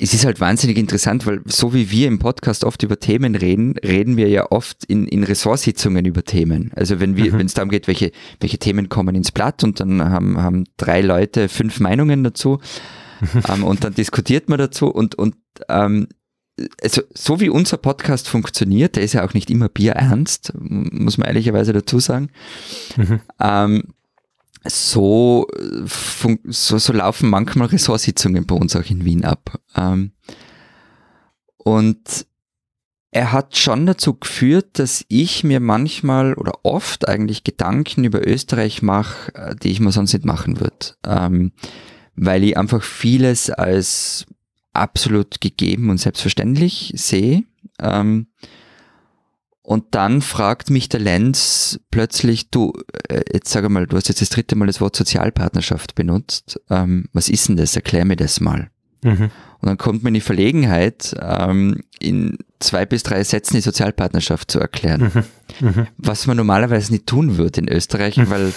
es 0.00 0.14
ist 0.14 0.24
halt 0.24 0.40
wahnsinnig 0.40 0.78
interessant, 0.78 1.26
weil 1.26 1.40
so 1.44 1.74
wie 1.74 1.90
wir 1.90 2.06
im 2.06 2.20
Podcast 2.20 2.64
oft 2.64 2.82
über 2.84 3.00
Themen 3.00 3.34
reden, 3.34 3.74
reden 3.78 4.16
wir 4.16 4.28
ja 4.28 4.50
oft 4.50 4.84
in, 4.84 5.08
in 5.08 5.24
Ressortsitzungen 5.24 6.04
über 6.04 6.24
Themen. 6.24 6.70
Also 6.76 7.00
wenn 7.00 7.16
wir, 7.16 7.32
mhm. 7.32 7.38
wenn 7.38 7.46
es 7.46 7.54
darum 7.54 7.68
geht, 7.68 7.88
welche, 7.88 8.12
welche 8.40 8.58
Themen 8.58 8.88
kommen 8.88 9.16
ins 9.16 9.32
Blatt 9.32 9.64
und 9.64 9.80
dann 9.80 10.02
haben, 10.02 10.40
haben 10.40 10.64
drei 10.76 11.00
Leute 11.00 11.48
fünf 11.48 11.80
Meinungen 11.80 12.22
dazu 12.22 12.60
ähm, 13.48 13.64
und 13.64 13.82
dann 13.82 13.94
diskutiert 13.94 14.48
man 14.48 14.58
dazu 14.58 14.86
und, 14.86 15.16
und 15.16 15.34
ähm, 15.68 16.06
also 16.82 17.02
so 17.14 17.40
wie 17.40 17.48
unser 17.48 17.76
Podcast 17.76 18.28
funktioniert, 18.28 18.96
der 18.96 19.04
ist 19.04 19.12
ja 19.12 19.24
auch 19.24 19.34
nicht 19.34 19.50
immer 19.50 19.68
bierernst, 19.68 20.52
muss 20.56 21.18
man 21.18 21.28
ehrlicherweise 21.28 21.72
dazu 21.72 22.00
sagen. 22.00 22.30
Mhm. 22.96 23.20
Ähm, 23.40 23.82
so, 24.64 25.46
so, 26.44 26.78
so 26.78 26.92
laufen 26.92 27.30
manchmal 27.30 27.68
Ressortsitzungen 27.68 28.46
bei 28.46 28.54
uns 28.54 28.76
auch 28.76 28.88
in 28.90 29.04
Wien 29.04 29.24
ab. 29.24 29.60
Ähm, 29.76 30.12
und 31.56 32.26
er 33.10 33.32
hat 33.32 33.56
schon 33.56 33.86
dazu 33.86 34.14
geführt, 34.14 34.78
dass 34.78 35.04
ich 35.08 35.42
mir 35.42 35.60
manchmal 35.60 36.34
oder 36.34 36.64
oft 36.64 37.08
eigentlich 37.08 37.42
Gedanken 37.42 38.04
über 38.04 38.26
Österreich 38.26 38.82
mache, 38.82 39.34
äh, 39.34 39.56
die 39.56 39.70
ich 39.70 39.80
mir 39.80 39.92
sonst 39.92 40.12
nicht 40.12 40.24
machen 40.24 40.60
würde. 40.60 40.94
Ähm, 41.06 41.52
weil 42.14 42.44
ich 42.44 42.56
einfach 42.56 42.82
vieles 42.82 43.50
als 43.50 44.26
absolut 44.72 45.40
gegeben 45.40 45.90
und 45.90 45.98
selbstverständlich 45.98 46.92
sehe. 46.96 47.44
Ähm, 47.80 48.28
und 49.68 49.84
dann 49.90 50.22
fragt 50.22 50.70
mich 50.70 50.88
der 50.88 51.00
Lenz 51.00 51.78
plötzlich, 51.90 52.48
du, 52.48 52.72
äh, 53.10 53.20
jetzt 53.34 53.50
sag 53.50 53.68
mal, 53.68 53.86
du 53.86 53.98
hast 53.98 54.08
jetzt 54.08 54.22
das 54.22 54.30
dritte 54.30 54.56
Mal 54.56 54.64
das 54.64 54.80
Wort 54.80 54.96
Sozialpartnerschaft 54.96 55.94
benutzt. 55.94 56.58
Ähm, 56.70 57.10
was 57.12 57.28
ist 57.28 57.50
denn 57.50 57.58
das? 57.58 57.76
Erklär 57.76 58.06
mir 58.06 58.16
das 58.16 58.40
mal. 58.40 58.70
Mhm. 59.02 59.30
Und 59.60 59.68
dann 59.68 59.78
kommt 59.78 60.04
man 60.04 60.10
in 60.10 60.14
die 60.14 60.20
Verlegenheit, 60.20 61.16
ähm, 61.20 61.82
in 61.98 62.38
zwei 62.60 62.86
bis 62.86 63.02
drei 63.02 63.24
Sätzen 63.24 63.56
die 63.56 63.60
Sozialpartnerschaft 63.60 64.50
zu 64.50 64.60
erklären. 64.60 65.10
Mhm. 65.60 65.68
Mhm. 65.68 65.86
Was 65.96 66.26
man 66.26 66.36
normalerweise 66.36 66.92
nicht 66.92 67.06
tun 67.06 67.38
würde 67.38 67.60
in 67.60 67.68
Österreich, 67.68 68.16
mhm. 68.18 68.30
weil 68.30 68.52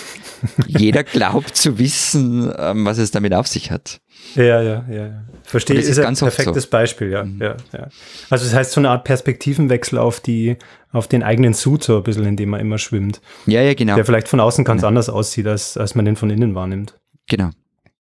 jeder 0.67 1.03
glaubt 1.03 1.55
zu 1.55 1.79
wissen, 1.79 2.51
ähm, 2.55 2.85
was 2.85 2.99
es 2.99 3.11
damit 3.11 3.33
auf 3.33 3.47
sich 3.47 3.71
hat. 3.71 3.99
Ja, 4.35 4.61
ja, 4.61 4.85
ja. 4.89 5.25
Verstehe, 5.43 5.79
ist, 5.79 5.87
ist 5.87 5.99
ein 5.99 6.15
perfektes 6.15 6.63
so. 6.63 6.69
Beispiel, 6.69 7.09
ja, 7.09 7.23
mhm. 7.23 7.41
ja, 7.41 7.55
ja. 7.73 7.87
Also 8.29 8.45
das 8.45 8.53
heißt 8.53 8.71
so 8.71 8.81
eine 8.81 8.89
Art 8.89 9.03
Perspektivenwechsel 9.03 9.97
auf 9.97 10.19
die, 10.19 10.57
auf 10.91 11.07
den 11.07 11.23
eigenen 11.23 11.53
Sud 11.53 11.83
so 11.83 11.97
ein 11.97 12.03
bisschen, 12.03 12.25
in 12.25 12.37
dem 12.37 12.49
man 12.49 12.59
immer 12.59 12.77
schwimmt. 12.77 13.21
Ja, 13.47 13.61
ja, 13.61 13.73
genau. 13.73 13.95
Der 13.95 14.05
vielleicht 14.05 14.27
von 14.27 14.39
außen 14.39 14.63
ganz 14.63 14.81
genau. 14.81 14.89
anders 14.89 15.09
aussieht, 15.09 15.47
als, 15.47 15.77
als 15.77 15.95
man 15.95 16.05
den 16.05 16.15
von 16.15 16.29
innen 16.29 16.53
wahrnimmt. 16.53 16.99
Genau, 17.27 17.49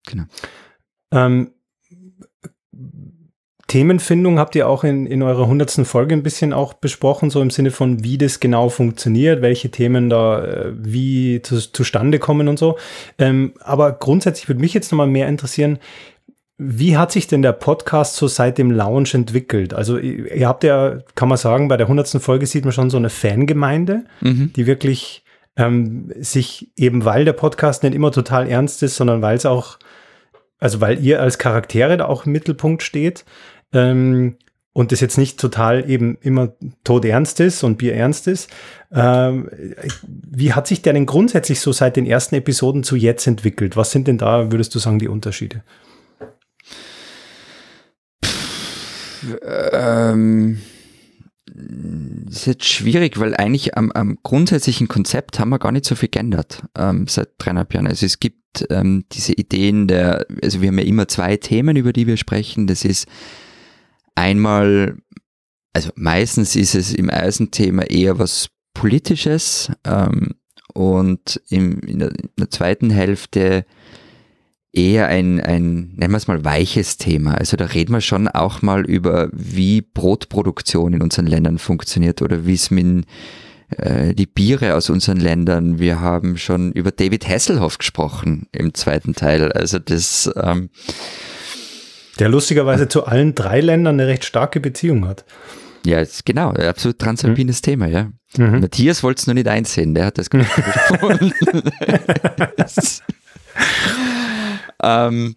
genau. 0.05 0.25
Ähm, 1.11 1.51
Themenfindung 3.67 4.39
habt 4.39 4.55
ihr 4.55 4.67
auch 4.67 4.83
in, 4.83 5.07
in 5.07 5.23
eurer 5.23 5.47
hundertsten 5.47 5.85
Folge 5.85 6.13
ein 6.13 6.21
bisschen 6.21 6.53
auch 6.53 6.73
besprochen, 6.73 7.29
so 7.29 7.41
im 7.41 7.49
Sinne 7.49 7.71
von, 7.71 8.03
wie 8.03 8.17
das 8.17 8.39
genau 8.39 8.69
funktioniert, 8.69 9.41
welche 9.41 9.71
Themen 9.71 10.09
da 10.09 10.43
äh, 10.43 10.73
wie 10.75 11.41
zu, 11.41 11.57
zustande 11.71 12.19
kommen 12.19 12.47
und 12.47 12.59
so. 12.59 12.77
Ähm, 13.17 13.53
aber 13.61 13.93
grundsätzlich 13.93 14.47
würde 14.47 14.61
mich 14.61 14.73
jetzt 14.73 14.91
nochmal 14.91 15.07
mehr 15.07 15.27
interessieren, 15.27 15.79
wie 16.57 16.97
hat 16.97 17.11
sich 17.11 17.27
denn 17.27 17.41
der 17.41 17.53
Podcast 17.53 18.15
so 18.15 18.27
seit 18.27 18.57
dem 18.57 18.69
Launch 18.69 19.15
entwickelt? 19.15 19.73
Also 19.73 19.97
ihr 19.97 20.47
habt 20.47 20.63
ja, 20.63 20.99
kann 21.15 21.29
man 21.29 21.37
sagen, 21.37 21.67
bei 21.67 21.77
der 21.77 21.87
hundertsten 21.87 22.19
Folge 22.19 22.45
sieht 22.45 22.65
man 22.65 22.73
schon 22.73 22.89
so 22.89 22.97
eine 22.97 23.09
Fangemeinde, 23.09 24.05
mhm. 24.21 24.53
die 24.55 24.67
wirklich 24.67 25.23
ähm, 25.55 26.11
sich 26.19 26.71
eben, 26.75 27.05
weil 27.05 27.25
der 27.25 27.33
Podcast 27.33 27.83
nicht 27.83 27.95
immer 27.95 28.11
total 28.11 28.47
ernst 28.47 28.83
ist, 28.83 28.95
sondern 28.95 29.21
weil 29.21 29.35
es 29.35 29.45
auch, 29.45 29.77
also 30.63 30.79
weil 30.79 31.03
ihr 31.03 31.21
als 31.21 31.37
Charaktere 31.37 31.97
da 31.97 32.05
auch 32.05 32.25
im 32.25 32.31
Mittelpunkt 32.31 32.83
steht, 32.83 33.25
ähm, 33.73 34.37
und 34.73 34.91
das 34.91 35.01
jetzt 35.01 35.17
nicht 35.17 35.39
total 35.39 35.87
eben 35.87 36.17
immer 36.21 36.53
todernst 36.83 37.39
ist 37.39 37.63
und 37.63 37.77
bierernst 37.77 38.27
ist. 38.27 38.49
Ähm, 38.91 39.49
wie 40.01 40.53
hat 40.53 40.65
sich 40.65 40.81
der 40.81 40.93
denn 40.93 41.05
grundsätzlich 41.05 41.59
so 41.59 41.71
seit 41.71 41.95
den 41.95 42.07
ersten 42.07 42.35
Episoden 42.35 42.83
zu 42.83 42.95
jetzt 42.95 43.27
entwickelt? 43.27 43.77
Was 43.77 43.91
sind 43.91 44.07
denn 44.07 44.17
da, 44.17 44.51
würdest 44.51 44.73
du 44.73 44.79
sagen, 44.79 44.97
die 44.97 45.07
Unterschiede? 45.07 45.63
Ähm, 49.43 50.59
ist 52.27 52.47
jetzt 52.47 52.65
schwierig, 52.65 53.19
weil 53.19 53.35
eigentlich 53.35 53.77
am, 53.77 53.91
am, 53.91 54.17
grundsätzlichen 54.23 54.87
Konzept 54.87 55.39
haben 55.39 55.49
wir 55.49 55.59
gar 55.59 55.71
nicht 55.71 55.85
so 55.85 55.93
viel 55.93 56.09
geändert 56.09 56.63
ähm, 56.75 57.05
seit 57.07 57.29
dreieinhalb 57.37 57.73
Jahren. 57.75 57.87
Also 57.87 58.07
es 58.07 58.19
gibt 58.19 58.42
ähm, 58.69 59.05
diese 59.11 59.33
Ideen 59.33 59.87
der, 59.87 60.25
also 60.41 60.61
wir 60.61 60.69
haben 60.69 60.79
ja 60.79 60.85
immer 60.85 61.07
zwei 61.07 61.37
Themen, 61.37 61.75
über 61.75 61.93
die 61.93 62.07
wir 62.07 62.17
sprechen. 62.17 62.67
Das 62.67 62.85
ist 62.85 63.07
Einmal, 64.15 64.97
also 65.73 65.89
meistens 65.95 66.55
ist 66.55 66.75
es 66.75 66.93
im 66.93 67.09
Eisenthema 67.09 67.83
eher 67.83 68.19
was 68.19 68.49
Politisches 68.73 69.71
ähm, 69.85 70.35
und 70.73 71.41
im, 71.49 71.79
in, 71.81 71.99
der, 71.99 72.09
in 72.09 72.29
der 72.37 72.49
zweiten 72.49 72.89
Hälfte 72.89 73.65
eher 74.71 75.07
ein, 75.07 75.39
ein, 75.39 75.93
nennen 75.95 76.11
wir 76.11 76.17
es 76.17 76.27
mal, 76.27 76.43
weiches 76.43 76.97
Thema. 76.97 77.35
Also 77.35 77.57
da 77.57 77.65
reden 77.65 77.93
wir 77.93 78.01
schon 78.01 78.27
auch 78.27 78.61
mal 78.61 78.85
über, 78.85 79.29
wie 79.31 79.81
Brotproduktion 79.81 80.93
in 80.93 81.03
unseren 81.03 81.27
Ländern 81.27 81.59
funktioniert 81.59 82.21
oder 82.21 82.45
wie 82.45 82.55
es 82.55 82.71
mit 82.71 83.05
äh, 83.77 84.13
die 84.13 84.25
Biere 84.25 84.75
aus 84.75 84.89
unseren 84.89 85.17
Ländern. 85.17 85.79
Wir 85.79 85.99
haben 85.99 86.37
schon 86.37 86.71
über 86.71 86.91
David 86.91 87.27
Hasselhoff 87.27 87.77
gesprochen 87.77 88.47
im 88.51 88.73
zweiten 88.73 89.13
Teil. 89.13 89.51
Also 89.51 89.79
das 89.79 90.29
ähm, 90.35 90.69
der 92.19 92.29
lustigerweise 92.29 92.87
zu 92.87 93.05
allen 93.05 93.35
drei 93.35 93.59
Ländern 93.59 93.99
eine 93.99 94.07
recht 94.07 94.25
starke 94.25 94.59
Beziehung 94.59 95.07
hat. 95.07 95.25
Ja, 95.85 95.99
ist 95.99 96.25
genau, 96.25 96.51
absolut 96.51 96.99
transalpines 96.99 97.61
mhm. 97.61 97.65
Thema, 97.65 97.87
ja. 97.87 98.11
Mhm. 98.37 98.61
Matthias 98.61 99.03
wollte 99.03 99.21
es 99.21 99.27
noch 99.27 99.33
nicht 99.33 99.47
einsehen, 99.47 99.93
der 99.93 100.05
hat 100.05 100.17
das 100.17 100.29
gefunden. 100.29 101.33
ähm, 104.83 105.35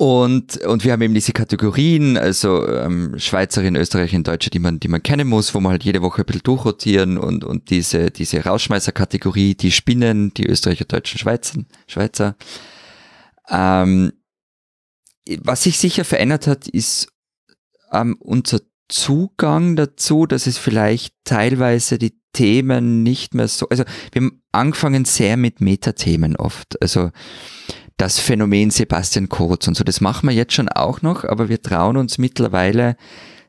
und, 0.00 0.58
und 0.58 0.84
wir 0.84 0.92
haben 0.92 1.02
eben 1.02 1.14
diese 1.14 1.32
Kategorien, 1.32 2.16
also 2.16 2.64
ähm, 2.68 3.18
Schweizerin, 3.18 3.74
Österreicherin, 3.74 4.22
Deutsche, 4.22 4.48
die 4.48 4.60
man, 4.60 4.78
die 4.78 4.86
man 4.86 5.02
kennen 5.02 5.26
muss, 5.26 5.52
wo 5.56 5.60
man 5.60 5.72
halt 5.72 5.82
jede 5.82 6.02
Woche 6.02 6.22
ein 6.22 6.24
bisschen 6.24 6.44
durchrotieren 6.44 7.18
und, 7.18 7.42
und 7.42 7.68
diese, 7.70 8.12
diese 8.12 8.44
Rausschmeißer-Kategorie, 8.44 9.56
die 9.56 9.72
Spinnen, 9.72 10.32
die 10.34 10.46
Österreicher, 10.46 10.84
Deutschen, 10.84 11.18
Schweizer. 11.18 11.64
Schweizer. 11.88 12.36
Ähm, 13.50 14.12
was 15.40 15.64
sich 15.64 15.76
sicher 15.78 16.04
verändert 16.04 16.46
hat, 16.46 16.68
ist 16.68 17.08
ähm, 17.92 18.16
unser 18.20 18.60
Zugang 18.86 19.74
dazu, 19.74 20.26
dass 20.26 20.46
es 20.46 20.58
vielleicht 20.58 21.12
teilweise 21.24 21.98
die 21.98 22.16
Themen 22.32 23.02
nicht 23.02 23.34
mehr 23.34 23.48
so, 23.48 23.68
also 23.68 23.82
wir 24.12 24.22
haben 24.22 24.42
angefangen 24.52 25.04
sehr 25.06 25.36
mit 25.36 25.60
Metathemen 25.60 26.36
oft, 26.36 26.80
also 26.80 27.10
das 27.98 28.18
Phänomen 28.18 28.70
Sebastian 28.70 29.28
Kurz 29.28 29.68
und 29.68 29.76
so, 29.76 29.84
das 29.84 30.00
machen 30.00 30.28
wir 30.28 30.34
jetzt 30.34 30.54
schon 30.54 30.68
auch 30.68 31.02
noch, 31.02 31.24
aber 31.24 31.48
wir 31.48 31.60
trauen 31.60 31.96
uns 31.96 32.16
mittlerweile 32.16 32.96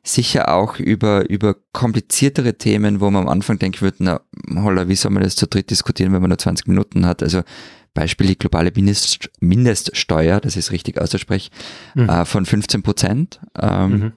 sicher 0.03 0.53
auch 0.53 0.79
über, 0.79 1.29
über 1.29 1.56
kompliziertere 1.72 2.58
Themen, 2.58 3.00
wo 3.00 3.10
man 3.10 3.24
am 3.24 3.29
Anfang 3.29 3.60
denken 3.60 3.82
würde, 3.82 3.98
na, 4.00 4.22
holla, 4.56 4.88
wie 4.88 4.96
soll 4.96 5.12
man 5.12 5.24
das 5.24 5.36
zu 5.36 5.48
dritt 5.48 5.70
diskutieren, 5.70 6.13
wenn 6.13 6.22
man 6.22 6.29
nur 6.29 6.38
20 6.38 6.68
Minuten 6.68 7.06
hat, 7.06 7.22
also 7.22 7.44
Beispiel 7.94 8.27
die 8.27 8.38
globale 8.38 8.72
Mindest, 8.74 9.29
Mindeststeuer, 9.39 10.39
das 10.39 10.56
ist 10.56 10.72
richtig 10.72 11.00
auszusprechen, 11.00 11.51
mhm. 11.96 12.10
äh, 12.10 12.25
von 12.25 12.46
15 12.46 12.82
Prozent. 12.82 13.39
Ähm, 13.60 13.89
mhm 13.91 14.13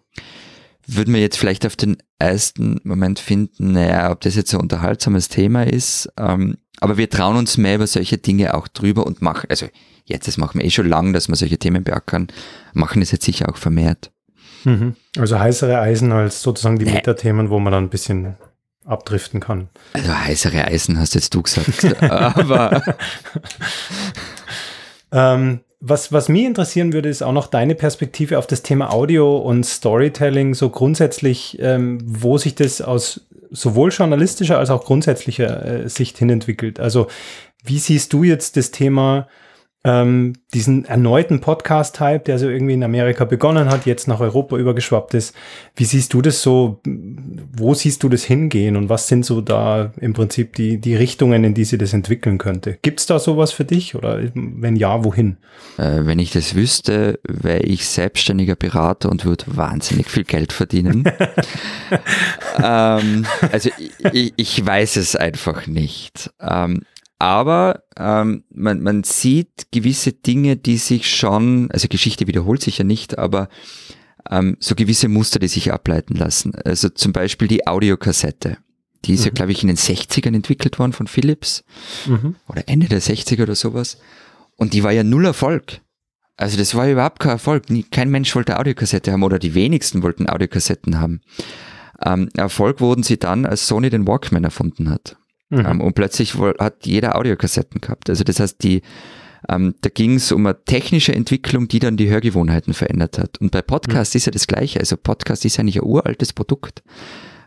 würde 0.87 1.11
man 1.11 1.21
jetzt 1.21 1.39
vielleicht 1.39 1.67
auf 1.67 1.77
den 1.77 1.97
ersten 2.19 2.81
Moment 2.85 3.19
finden, 3.19 3.73
naja, 3.73 4.11
ob 4.11 4.21
das 4.21 4.35
jetzt 4.35 4.53
ein 4.55 4.61
unterhaltsames 4.61 5.29
Thema 5.29 5.63
ist. 5.63 6.09
Ähm, 6.19 6.57
aber 6.81 6.97
wir 6.97 7.09
trauen 7.09 7.37
uns 7.37 7.57
mehr 7.57 7.77
über 7.77 7.87
solche 7.87 8.19
Dinge 8.19 8.55
auch 8.55 8.69
drüber 8.69 9.07
und 9.07 9.23
machen, 9.23 9.49
also 9.49 9.67
jetzt, 10.13 10.29
das 10.29 10.39
machen 10.39 10.61
wir 10.61 10.67
eh 10.67 10.71
schon 10.71 10.89
lang, 10.89 11.13
dass 11.13 11.29
man 11.29 11.37
solche 11.37 11.59
Themen 11.59 11.83
beackern, 11.85 12.29
machen 12.73 13.03
es 13.03 13.11
jetzt 13.11 13.25
sicher 13.25 13.49
auch 13.49 13.57
vermehrt. 13.57 14.11
Mhm. 14.65 14.95
Also 15.19 15.39
heißere 15.39 15.81
Eisen 15.81 16.13
als 16.13 16.43
sozusagen 16.43 16.79
die 16.79 16.85
nee. 16.85 16.93
Metathemen, 16.93 17.51
wo 17.51 17.59
man 17.59 17.73
dann 17.73 17.85
ein 17.85 17.91
bisschen 17.91 18.37
abdriften 18.85 19.41
kann. 19.41 19.69
Also 19.93 20.17
heißere 20.17 20.65
Eisen 20.67 20.99
hast 20.99 21.15
jetzt 21.15 21.35
du 21.35 21.43
gesagt, 21.43 22.03
aber 22.03 22.83
ähm, 25.13 25.61
was, 25.81 26.13
was 26.13 26.29
mich 26.29 26.45
interessieren 26.45 26.93
würde, 26.93 27.09
ist 27.09 27.23
auch 27.23 27.33
noch 27.33 27.49
deine 27.49 27.75
Perspektive 27.75 28.39
auf 28.39 28.47
das 28.47 28.63
Thema 28.63 28.93
Audio 28.93 29.37
und 29.37 29.65
Storytelling, 29.65 30.55
so 30.55 30.71
grundsätzlich, 30.71 31.59
ähm, 31.61 31.99
wo 32.05 32.39
sich 32.39 32.55
das 32.55 32.81
aus 32.81 33.23
sowohl 33.51 33.91
journalistischer 33.91 34.59
als 34.59 34.71
auch 34.71 34.85
grundsätzlicher 34.85 35.85
äh, 35.85 35.89
Sicht 35.89 36.19
hin 36.19 36.31
entwickelt. 36.31 36.81
Also 36.81 37.09
wie 37.65 37.79
siehst 37.79 38.13
du 38.13 38.25
jetzt 38.25 38.57
das 38.57 38.71
Thema 38.71 39.29
ähm, 39.85 40.35
diesen 40.55 40.85
erneuten 40.85 41.41
Podcast-Hype, 41.41 42.25
der 42.25 42.39
so 42.39 42.49
irgendwie 42.49 42.75
in 42.75 42.85
Amerika 42.85 43.25
begonnen 43.25 43.69
hat, 43.69 43.85
jetzt 43.85 44.07
nach 44.07 44.21
Europa 44.21 44.57
übergeschwappt 44.57 45.15
ist. 45.15 45.35
Wie 45.75 45.85
siehst 45.85 46.15
du 46.15 46.23
das 46.23 46.43
so? 46.43 46.81
Wo 46.85 47.75
siehst 47.75 48.03
du 48.03 48.09
das 48.09 48.23
hingehen 48.23 48.77
und 48.77 48.89
was 48.89 49.09
sind 49.09 49.27
so 49.27 49.41
da 49.41 49.93
im 50.01 50.13
Prinzip 50.13 50.55
die, 50.55 50.79
die 50.79 50.95
Richtungen, 50.95 51.43
in 51.43 51.55
die 51.55 51.65
sie 51.65 51.79
das 51.79 51.93
entwickeln 51.95 52.39
könnte? 52.39 52.79
Gibt 52.83 53.01
es 53.01 53.07
da 53.07 53.19
sowas 53.19 53.51
für 53.51 53.65
dich 53.65 53.97
oder 53.97 54.21
wenn 54.35 54.77
ja, 54.77 55.05
wohin? 55.05 55.39
Äh, 55.79 56.05
wenn 56.05 56.21
ich 56.21 56.31
das 56.31 56.55
wüsste, 56.55 57.19
wäre 57.27 57.63
ich 57.63 57.87
selbstständiger 57.87 58.55
Berater 58.55 59.11
und 59.11 59.25
würde 59.25 59.45
wahnsinnig 59.49 60.09
viel 60.09 60.25
Geld 60.25 60.53
verdienen. 60.53 61.05
ähm, 62.63 63.27
also 63.51 63.71
ich, 64.13 64.33
ich, 64.37 64.65
weiß 64.65 64.97
es 64.97 65.17
einfach 65.17 65.67
nicht. 65.67 66.31
Ähm, 66.41 66.83
aber 67.23 67.85
ähm, 67.97 68.43
man, 68.53 68.83
man 68.83 69.05
sieht 69.05 69.71
gewisse 69.71 70.13
Dinge, 70.13 70.57
die 70.57 70.77
sich 70.77 71.09
schon, 71.09 71.71
also 71.71 71.87
Geschichte 71.87 72.27
wiederholt 72.27 72.61
sich 72.61 72.79
ja 72.79 72.85
nicht, 72.85 73.17
aber 73.17 73.49
ähm, 74.29 74.57
so 74.59 74.75
gewisse 74.75 75.07
Muster, 75.07 75.39
die 75.39 75.47
sich 75.47 75.73
ableiten 75.73 76.17
lassen. 76.17 76.53
Also 76.65 76.89
zum 76.89 77.13
Beispiel 77.13 77.47
die 77.47 77.65
Audiokassette. 77.65 78.59
Die 79.05 79.15
ist 79.15 79.21
mhm. 79.21 79.27
ja, 79.27 79.31
glaube 79.35 79.53
ich, 79.53 79.63
in 79.63 79.69
den 79.69 79.77
60ern 79.77 80.35
entwickelt 80.35 80.81
worden 80.81 80.93
von 80.93 81.07
Philips. 81.07 81.63
Mhm. 82.07 82.35
Oder 82.49 82.65
Ende 82.67 82.89
der 82.89 83.01
60er 83.01 83.45
oder 83.45 83.55
sowas. 83.55 83.99
Und 84.57 84.73
die 84.73 84.83
war 84.83 84.91
ja 84.91 85.05
null 85.05 85.27
Erfolg. 85.27 85.81
Also 86.37 86.59
das 86.59 86.75
war 86.75 86.91
überhaupt 86.91 87.21
kein 87.21 87.31
Erfolg. 87.31 87.67
Kein 87.93 88.11
Mensch 88.11 88.35
wollte 88.35 88.59
Audiokassette 88.59 89.13
haben 89.13 89.23
oder 89.23 89.39
die 89.39 89.55
wenigsten 89.55 90.03
wollten 90.03 90.29
Audiokassetten 90.29 90.99
haben. 90.99 91.21
Ähm, 92.05 92.31
Erfolg 92.35 92.81
wurden 92.81 93.05
sie 93.05 93.21
dann, 93.21 93.47
als 93.47 93.69
Sony 93.69 93.91
den 93.91 94.09
Walkman 94.09 94.43
erfunden 94.43 94.91
hat. 94.91 95.19
Mhm. 95.53 95.67
Ähm, 95.67 95.81
und 95.83 95.95
plötzlich 95.95 96.35
hat 96.35 96.87
jeder 96.87 97.17
Audiokassetten 97.17 97.81
gehabt. 97.83 98.09
Also 98.09 98.25
das 98.25 98.41
heißt, 98.41 98.63
die, 98.63 98.81
ähm, 99.51 99.75
da 99.83 99.91
ging 99.91 100.15
es 100.15 100.33
um 100.33 100.47
eine 100.47 100.65
technische 100.65 101.15
Entwicklung, 101.15 101.69
die 101.69 101.79
dann 101.79 101.99
die 101.99 102.09
Hörgewohnheiten 102.09 102.73
verändert 102.73 103.19
hat. 103.19 103.39
Und 103.39 103.51
bei 103.51 103.61
Podcast 103.61 104.15
mhm. 104.15 104.17
ist 104.17 104.27
ja 104.27 104.33
das 104.33 104.47
Gleiche. 104.47 104.81
Also 104.81 104.97
Podcast 104.97 105.45
ist 105.45 105.59
ja 105.59 105.63
nicht 105.63 105.79
ein 105.81 105.87
uraltes 105.87 106.33
Produkt. 106.33 106.83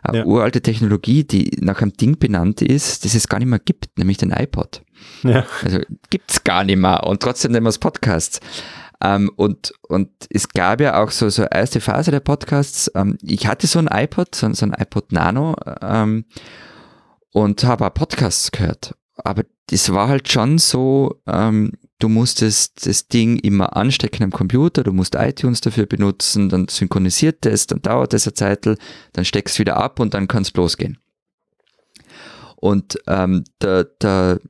Eine 0.02 0.18
ja. 0.18 0.24
uralte 0.24 0.60
Technologie, 0.60 1.24
die 1.24 1.58
nach 1.60 1.82
einem 1.82 1.92
Ding 1.94 2.16
benannt 2.16 2.62
ist, 2.62 3.04
das 3.04 3.16
es 3.16 3.26
gar 3.26 3.40
nicht 3.40 3.48
mehr 3.48 3.58
gibt, 3.58 3.98
nämlich 3.98 4.18
den 4.18 4.30
iPod. 4.30 4.82
Ja. 5.24 5.44
Also 5.64 5.80
gibt's 6.10 6.44
gar 6.44 6.62
nicht 6.62 6.78
mehr 6.78 7.04
und 7.04 7.20
trotzdem 7.20 7.50
nennen 7.50 7.66
wir 7.66 7.70
es 7.70 7.78
Podcasts. 7.78 8.38
Ähm, 9.02 9.30
und, 9.34 9.72
und 9.88 10.10
es 10.30 10.48
gab 10.48 10.80
ja 10.80 11.02
auch 11.02 11.10
so, 11.10 11.28
so 11.28 11.42
erste 11.42 11.80
Phase 11.80 12.12
der 12.12 12.20
Podcasts. 12.20 12.88
Ähm, 12.94 13.18
ich 13.20 13.48
hatte 13.48 13.66
so 13.66 13.80
ein 13.80 13.88
iPod, 13.92 14.34
so, 14.34 14.52
so 14.52 14.64
ein 14.64 14.74
iPod 14.78 15.10
Nano. 15.10 15.56
Ähm, 15.82 16.24
und 17.36 17.64
habe 17.64 17.86
auch 17.86 17.92
Podcasts 17.92 18.50
gehört. 18.50 18.94
Aber 19.18 19.44
das 19.66 19.92
war 19.92 20.08
halt 20.08 20.32
schon 20.32 20.56
so, 20.56 21.20
ähm, 21.26 21.72
du 21.98 22.08
musstest 22.08 22.86
das 22.86 23.08
Ding 23.08 23.38
immer 23.40 23.76
anstecken 23.76 24.22
am 24.24 24.30
Computer, 24.30 24.82
du 24.82 24.94
musst 24.94 25.16
iTunes 25.16 25.60
dafür 25.60 25.84
benutzen, 25.84 26.48
dann 26.48 26.68
synchronisiert 26.68 27.44
es, 27.44 27.66
dann 27.66 27.82
dauert 27.82 28.14
es 28.14 28.26
eine 28.26 28.32
Zeit, 28.32 28.64
dann 28.64 29.24
steckst 29.26 29.58
du 29.58 29.60
wieder 29.60 29.76
ab 29.76 30.00
und 30.00 30.14
dann 30.14 30.28
kann 30.28 30.44
es 30.44 30.54
losgehen. 30.54 30.96
Und 32.56 32.96
ähm, 33.06 33.44
der, 33.60 33.84
der, 33.84 34.40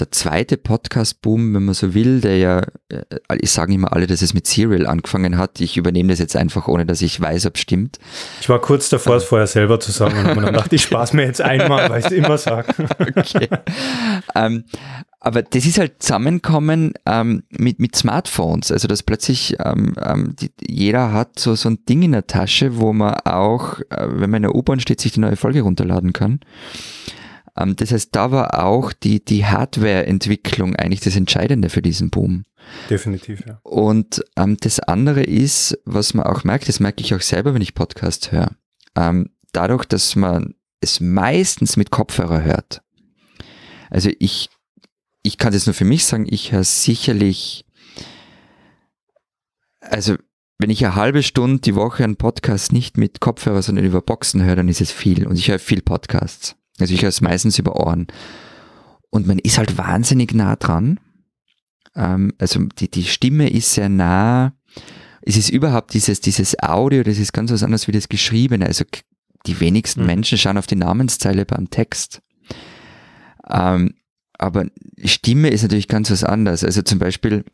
der 0.00 0.10
zweite 0.10 0.56
Podcast-Boom, 0.56 1.54
wenn 1.54 1.64
man 1.64 1.74
so 1.74 1.94
will, 1.94 2.20
der 2.20 2.38
ja, 2.38 2.62
äh, 2.88 3.02
ich 3.40 3.50
sage 3.50 3.74
immer 3.74 3.92
alle, 3.92 4.06
dass 4.06 4.22
es 4.22 4.34
mit 4.34 4.46
Serial 4.46 4.86
angefangen 4.86 5.38
hat. 5.38 5.60
Ich 5.60 5.76
übernehme 5.76 6.10
das 6.10 6.18
jetzt 6.18 6.36
einfach, 6.36 6.68
ohne 6.68 6.86
dass 6.86 7.02
ich 7.02 7.20
weiß, 7.20 7.46
ob 7.46 7.56
es 7.56 7.60
stimmt. 7.60 7.98
Ich 8.40 8.48
war 8.48 8.60
kurz 8.60 8.88
davor, 8.88 9.16
es 9.16 9.24
vorher 9.24 9.46
selber 9.46 9.78
zu 9.80 9.92
sagen 9.92 10.30
und 10.30 10.42
dann 10.42 10.54
dachte 10.54 10.74
ich, 10.74 10.82
spaß 10.82 11.12
mir 11.12 11.24
jetzt 11.24 11.40
einmal, 11.40 11.90
weil 11.90 12.00
ich 12.00 12.06
es 12.06 12.12
immer 12.12 12.38
sage. 12.38 12.72
Okay. 13.00 13.48
ähm, 14.34 14.64
aber 15.20 15.42
das 15.42 15.66
ist 15.66 15.78
halt 15.78 16.02
zusammenkommen 16.02 16.94
ähm, 17.04 17.42
mit, 17.50 17.78
mit 17.78 17.94
Smartphones. 17.94 18.72
Also 18.72 18.88
dass 18.88 19.02
plötzlich 19.02 19.56
ähm, 19.62 19.94
ähm, 20.02 20.34
die, 20.40 20.50
jeder 20.66 21.12
hat 21.12 21.38
so, 21.38 21.54
so 21.54 21.68
ein 21.68 21.84
Ding 21.86 22.02
in 22.02 22.12
der 22.12 22.26
Tasche, 22.26 22.78
wo 22.78 22.92
man 22.92 23.14
auch, 23.24 23.80
äh, 23.90 24.06
wenn 24.08 24.30
man 24.30 24.38
in 24.38 24.42
der 24.44 24.54
U-Bahn 24.54 24.80
steht, 24.80 25.00
sich 25.00 25.12
die 25.12 25.20
neue 25.20 25.36
Folge 25.36 25.60
runterladen 25.60 26.14
kann. 26.14 26.40
Ähm, 27.60 27.76
das 27.76 27.92
heißt, 27.92 28.14
da 28.14 28.30
war 28.30 28.64
auch 28.64 28.92
die, 28.92 29.24
die 29.24 29.44
Hardware-Entwicklung 29.44 30.76
eigentlich 30.76 31.00
das 31.00 31.16
Entscheidende 31.16 31.68
für 31.68 31.82
diesen 31.82 32.10
Boom. 32.10 32.44
Definitiv, 32.88 33.44
ja. 33.46 33.60
Und 33.62 34.24
ähm, 34.36 34.56
das 34.60 34.80
andere 34.80 35.22
ist, 35.22 35.78
was 35.84 36.14
man 36.14 36.26
auch 36.26 36.44
merkt, 36.44 36.68
das 36.68 36.80
merke 36.80 37.02
ich 37.02 37.14
auch 37.14 37.20
selber, 37.20 37.54
wenn 37.54 37.62
ich 37.62 37.74
Podcast 37.74 38.32
höre. 38.32 38.52
Ähm, 38.96 39.30
dadurch, 39.52 39.84
dass 39.84 40.16
man 40.16 40.54
es 40.80 41.00
meistens 41.00 41.76
mit 41.76 41.90
Kopfhörer 41.90 42.42
hört. 42.42 42.82
Also 43.90 44.10
ich, 44.18 44.48
ich 45.22 45.36
kann 45.36 45.52
das 45.52 45.66
nur 45.66 45.74
für 45.74 45.84
mich 45.84 46.04
sagen, 46.04 46.26
ich 46.28 46.52
höre 46.52 46.64
sicherlich, 46.64 47.64
also 49.80 50.16
wenn 50.58 50.70
ich 50.70 50.84
eine 50.84 50.94
halbe 50.94 51.22
Stunde 51.22 51.60
die 51.60 51.74
Woche 51.74 52.04
einen 52.04 52.16
Podcast 52.16 52.72
nicht 52.72 52.98
mit 52.98 53.20
Kopfhörer, 53.20 53.62
sondern 53.62 53.84
über 53.84 54.02
Boxen 54.02 54.44
höre, 54.44 54.56
dann 54.56 54.68
ist 54.68 54.80
es 54.80 54.92
viel. 54.92 55.26
Und 55.26 55.36
ich 55.36 55.48
höre 55.48 55.58
viel 55.58 55.82
Podcasts. 55.82 56.56
Also 56.80 56.94
ich 56.94 57.02
höre 57.02 57.08
es 57.08 57.20
meistens 57.20 57.58
über 57.58 57.76
Ohren. 57.76 58.06
Und 59.10 59.26
man 59.26 59.38
ist 59.38 59.58
halt 59.58 59.76
wahnsinnig 59.76 60.34
nah 60.34 60.56
dran. 60.56 61.00
Ähm, 61.94 62.32
also 62.38 62.60
die, 62.78 62.90
die 62.90 63.04
Stimme 63.04 63.50
ist 63.50 63.74
sehr 63.74 63.88
nah. 63.88 64.54
Es 65.22 65.36
ist 65.36 65.50
überhaupt 65.50 65.92
dieses, 65.94 66.20
dieses 66.20 66.58
Audio, 66.62 67.02
das 67.02 67.18
ist 67.18 67.32
ganz 67.32 67.50
was 67.50 67.62
anderes 67.62 67.88
wie 67.88 67.92
das 67.92 68.08
Geschriebene. 68.08 68.66
Also 68.66 68.84
die 69.46 69.60
wenigsten 69.60 70.00
mhm. 70.02 70.06
Menschen 70.06 70.38
schauen 70.38 70.58
auf 70.58 70.66
die 70.66 70.76
Namenszeile 70.76 71.44
beim 71.44 71.70
Text. 71.70 72.22
Ähm, 73.48 73.94
aber 74.38 74.66
Stimme 75.04 75.48
ist 75.48 75.62
natürlich 75.62 75.88
ganz 75.88 76.10
was 76.10 76.24
anderes. 76.24 76.64
Also 76.64 76.82
zum 76.82 76.98
Beispiel, 76.98 77.44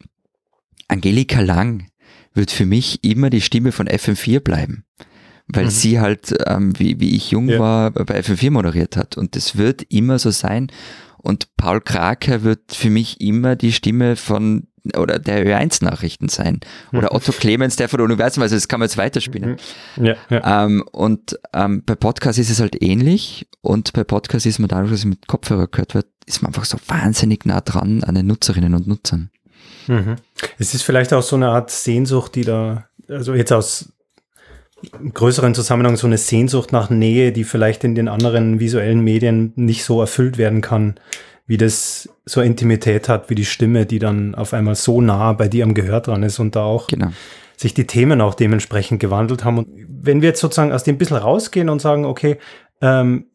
Angelika 0.88 1.40
Lang 1.40 1.88
wird 2.34 2.50
für 2.50 2.66
mich 2.66 3.02
immer 3.02 3.30
die 3.30 3.40
Stimme 3.40 3.72
von 3.72 3.88
FM4 3.88 4.40
bleiben. 4.40 4.84
Weil 5.48 5.66
mhm. 5.66 5.70
sie 5.70 6.00
halt, 6.00 6.34
ähm, 6.46 6.78
wie, 6.78 6.98
wie 6.98 7.14
ich 7.14 7.30
jung 7.30 7.48
ja. 7.48 7.58
war, 7.58 7.90
bei 7.92 8.20
FM4 8.20 8.50
moderiert 8.50 8.96
hat. 8.96 9.16
Und 9.16 9.36
das 9.36 9.56
wird 9.56 9.82
immer 9.90 10.18
so 10.18 10.30
sein. 10.30 10.72
Und 11.18 11.56
Paul 11.56 11.80
Kraker 11.80 12.42
wird 12.42 12.72
für 12.72 12.90
mich 12.90 13.20
immer 13.20 13.56
die 13.56 13.72
Stimme 13.72 14.16
von 14.16 14.66
oder 14.96 15.18
der 15.18 15.44
Ö1-Nachrichten 15.44 16.28
sein. 16.28 16.60
Oder 16.92 17.12
Otto 17.12 17.32
Clemens, 17.32 17.76
der 17.76 17.88
von 17.88 18.00
Universum, 18.00 18.42
also 18.42 18.54
das 18.54 18.68
kann 18.68 18.80
man 18.80 18.86
jetzt 18.86 18.96
weiterspielen. 18.96 19.58
Mhm. 19.96 20.04
Ja, 20.04 20.14
ja. 20.30 20.64
Ähm, 20.64 20.84
und 20.92 21.38
ähm, 21.52 21.82
bei 21.84 21.94
Podcast 21.94 22.38
ist 22.38 22.50
es 22.50 22.60
halt 22.60 22.80
ähnlich 22.82 23.48
und 23.62 23.92
bei 23.92 24.04
Podcast 24.04 24.46
ist 24.46 24.58
man 24.58 24.68
dadurch, 24.68 24.90
dass 24.90 25.00
es 25.00 25.04
mit 25.04 25.26
Kopfhörer 25.26 25.66
gehört 25.66 25.94
wird, 25.94 26.06
ist 26.26 26.42
man 26.42 26.50
einfach 26.50 26.64
so 26.64 26.78
wahnsinnig 26.86 27.44
nah 27.44 27.60
dran 27.60 28.04
an 28.04 28.14
den 28.14 28.26
Nutzerinnen 28.26 28.74
und 28.74 28.86
Nutzern. 28.86 29.30
Mhm. 29.88 30.16
Es 30.58 30.74
ist 30.74 30.82
vielleicht 30.82 31.12
auch 31.12 31.22
so 31.22 31.36
eine 31.36 31.48
Art 31.48 31.70
Sehnsucht, 31.70 32.34
die 32.34 32.44
da, 32.44 32.88
also 33.08 33.34
jetzt 33.34 33.52
aus 33.52 33.92
größeren 34.92 35.54
Zusammenhang 35.54 35.96
so 35.96 36.06
eine 36.06 36.18
Sehnsucht 36.18 36.72
nach 36.72 36.90
Nähe, 36.90 37.32
die 37.32 37.44
vielleicht 37.44 37.84
in 37.84 37.94
den 37.94 38.08
anderen 38.08 38.60
visuellen 38.60 39.00
Medien 39.00 39.52
nicht 39.56 39.84
so 39.84 40.00
erfüllt 40.00 40.38
werden 40.38 40.60
kann, 40.60 40.96
wie 41.46 41.56
das 41.56 42.08
so 42.24 42.40
Intimität 42.40 43.08
hat, 43.08 43.30
wie 43.30 43.34
die 43.34 43.44
Stimme, 43.44 43.86
die 43.86 43.98
dann 43.98 44.34
auf 44.34 44.52
einmal 44.52 44.74
so 44.74 45.00
nah 45.00 45.32
bei 45.32 45.48
dir 45.48 45.64
am 45.64 45.74
Gehör 45.74 46.00
dran 46.00 46.22
ist 46.22 46.38
und 46.38 46.56
da 46.56 46.64
auch 46.64 46.88
genau. 46.88 47.12
sich 47.56 47.74
die 47.74 47.86
Themen 47.86 48.20
auch 48.20 48.34
dementsprechend 48.34 49.00
gewandelt 49.00 49.44
haben. 49.44 49.58
Und 49.58 49.68
wenn 49.88 50.22
wir 50.22 50.30
jetzt 50.30 50.40
sozusagen 50.40 50.72
aus 50.72 50.84
dem 50.84 50.98
bisschen 50.98 51.16
rausgehen 51.16 51.68
und 51.68 51.80
sagen, 51.80 52.04
okay, 52.04 52.38
ähm, 52.80 53.26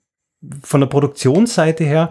von 0.61 0.81
der 0.81 0.87
Produktionsseite 0.87 1.83
her, 1.83 2.09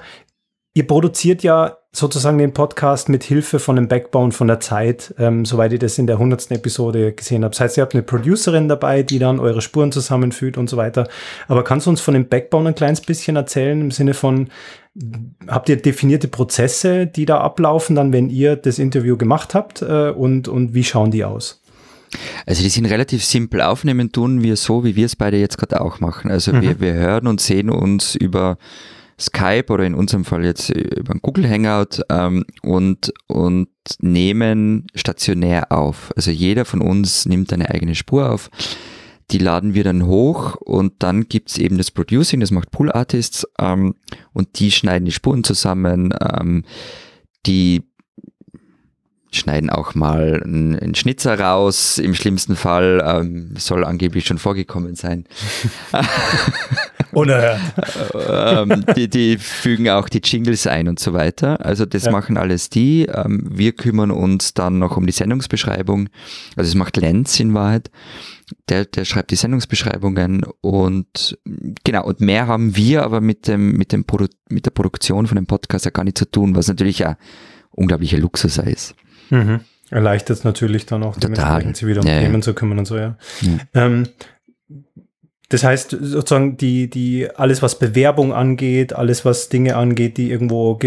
ihr 0.72 0.86
produziert 0.86 1.42
ja 1.42 1.76
sozusagen 1.92 2.38
den 2.38 2.54
Podcast 2.54 3.08
mit 3.08 3.24
Hilfe 3.24 3.58
von 3.58 3.74
dem 3.76 3.88
Backbone 3.88 4.30
von 4.30 4.46
der 4.46 4.60
Zeit, 4.60 5.12
ähm, 5.18 5.44
soweit 5.44 5.72
ich 5.72 5.80
das 5.80 5.98
in 5.98 6.06
der 6.06 6.18
hundertsten 6.18 6.56
Episode 6.56 7.12
gesehen 7.12 7.42
habe. 7.42 7.50
Das 7.50 7.60
heißt, 7.60 7.76
ihr 7.76 7.82
habt 7.82 7.94
eine 7.94 8.04
Producerin 8.04 8.68
dabei, 8.68 9.02
die 9.02 9.18
dann 9.18 9.40
eure 9.40 9.60
Spuren 9.60 9.90
zusammenfügt 9.90 10.56
und 10.56 10.70
so 10.70 10.76
weiter. 10.76 11.08
Aber 11.48 11.64
kannst 11.64 11.86
du 11.86 11.90
uns 11.90 12.00
von 12.00 12.14
dem 12.14 12.28
Backbone 12.28 12.68
ein 12.68 12.74
kleines 12.76 13.00
bisschen 13.00 13.34
erzählen 13.34 13.80
im 13.80 13.90
Sinne 13.90 14.14
von, 14.14 14.50
habt 15.48 15.68
ihr 15.68 15.76
definierte 15.76 16.28
Prozesse, 16.28 17.06
die 17.06 17.26
da 17.26 17.38
ablaufen, 17.38 17.96
dann 17.96 18.12
wenn 18.12 18.30
ihr 18.30 18.54
das 18.54 18.78
Interview 18.78 19.16
gemacht 19.16 19.54
habt 19.54 19.82
äh, 19.82 20.10
und, 20.10 20.46
und 20.46 20.74
wie 20.74 20.84
schauen 20.84 21.10
die 21.10 21.24
aus? 21.24 21.60
Also 22.46 22.62
die 22.62 22.70
sind 22.70 22.86
relativ 22.86 23.24
simpel. 23.24 23.60
Aufnehmen 23.60 24.12
tun 24.12 24.42
wir 24.42 24.56
so, 24.56 24.84
wie 24.84 24.96
wir 24.96 25.06
es 25.06 25.16
beide 25.16 25.38
jetzt 25.38 25.58
gerade 25.58 25.80
auch 25.80 26.00
machen. 26.00 26.30
Also 26.30 26.52
mhm. 26.52 26.62
wir, 26.62 26.80
wir 26.80 26.94
hören 26.94 27.26
und 27.26 27.40
sehen 27.40 27.70
uns 27.70 28.14
über 28.14 28.58
Skype 29.20 29.66
oder 29.68 29.84
in 29.84 29.94
unserem 29.94 30.24
Fall 30.24 30.44
jetzt 30.44 30.70
über 30.70 31.14
Google 31.20 31.48
Hangout 31.48 32.02
ähm, 32.08 32.44
und, 32.62 33.12
und 33.26 33.68
nehmen 34.00 34.86
stationär 34.94 35.70
auf. 35.72 36.12
Also 36.16 36.30
jeder 36.30 36.64
von 36.64 36.80
uns 36.80 37.26
nimmt 37.26 37.52
eine 37.52 37.70
eigene 37.70 37.94
Spur 37.94 38.30
auf. 38.30 38.50
Die 39.30 39.38
laden 39.38 39.74
wir 39.74 39.84
dann 39.84 40.06
hoch 40.06 40.56
und 40.56 40.94
dann 41.00 41.28
gibt's 41.28 41.56
eben 41.58 41.78
das 41.78 41.90
Producing, 41.90 42.40
das 42.40 42.50
macht 42.50 42.70
Pool 42.72 42.90
Artists 42.90 43.46
ähm, 43.60 43.94
und 44.32 44.58
die 44.58 44.70
schneiden 44.70 45.04
die 45.04 45.12
Spuren 45.12 45.44
zusammen. 45.44 46.12
Ähm, 46.20 46.64
die 47.46 47.89
schneiden 49.32 49.70
auch 49.70 49.94
mal 49.94 50.42
einen, 50.44 50.94
Schnitzer 50.94 51.38
raus, 51.38 51.98
im 51.98 52.14
schlimmsten 52.14 52.56
Fall, 52.56 53.02
ähm, 53.04 53.54
soll 53.56 53.84
angeblich 53.84 54.26
schon 54.26 54.38
vorgekommen 54.38 54.94
sein. 54.94 55.24
Unerhört. 57.12 57.60
ähm, 58.28 58.84
die, 58.96 59.08
die 59.08 59.38
fügen 59.38 59.88
auch 59.88 60.08
die 60.08 60.20
Jingles 60.22 60.66
ein 60.66 60.88
und 60.88 61.00
so 61.00 61.12
weiter. 61.12 61.64
Also 61.64 61.86
das 61.86 62.04
ja. 62.04 62.12
machen 62.12 62.36
alles 62.36 62.70
die. 62.70 63.06
Ähm, 63.06 63.48
wir 63.50 63.72
kümmern 63.72 64.10
uns 64.10 64.54
dann 64.54 64.78
noch 64.78 64.96
um 64.96 65.06
die 65.06 65.12
Sendungsbeschreibung. 65.12 66.08
Also 66.56 66.68
es 66.68 66.74
macht 66.74 66.96
Lenz 66.96 67.38
in 67.40 67.54
Wahrheit. 67.54 67.90
Der, 68.68 68.84
der 68.84 69.04
schreibt 69.04 69.30
die 69.30 69.36
Sendungsbeschreibungen 69.36 70.44
und 70.60 71.38
genau, 71.84 72.04
und 72.04 72.20
mehr 72.20 72.48
haben 72.48 72.74
wir 72.76 73.04
aber 73.04 73.20
mit 73.20 73.46
dem, 73.46 73.76
mit 73.76 73.92
dem 73.92 74.04
Produ 74.04 74.26
mit 74.48 74.66
der 74.66 74.72
Produktion 74.72 75.28
von 75.28 75.36
dem 75.36 75.46
Podcast 75.46 75.84
ja 75.84 75.92
gar 75.92 76.02
nicht 76.02 76.18
zu 76.18 76.28
tun, 76.28 76.56
was 76.56 76.66
natürlich 76.66 76.98
ja 76.98 77.16
unglaublicher 77.70 78.18
Luxus 78.18 78.58
ist. 78.58 78.94
Mhm. 79.30 79.60
Erleichtert 79.90 80.38
es 80.38 80.44
natürlich 80.44 80.86
dann 80.86 81.02
auch 81.02 81.16
dementsprechend, 81.16 81.76
sich 81.76 81.86
wieder 81.86 82.02
um 82.02 82.06
ja, 82.06 82.20
Themen 82.20 82.36
ja. 82.36 82.40
zu 82.40 82.54
kümmern 82.54 82.78
und 82.78 82.84
so, 82.84 82.96
ja. 82.96 83.16
ja. 83.40 83.58
Ähm, 83.74 84.06
das 85.50 85.64
heißt, 85.64 85.96
sozusagen 86.00 86.56
die, 86.56 86.88
die, 86.88 87.28
alles 87.34 87.60
was 87.60 87.76
Bewerbung 87.76 88.32
angeht, 88.32 88.92
alles 88.92 89.24
was 89.24 89.48
Dinge 89.48 89.74
angeht, 89.74 90.16
die 90.16 90.30
irgendwo 90.30 90.78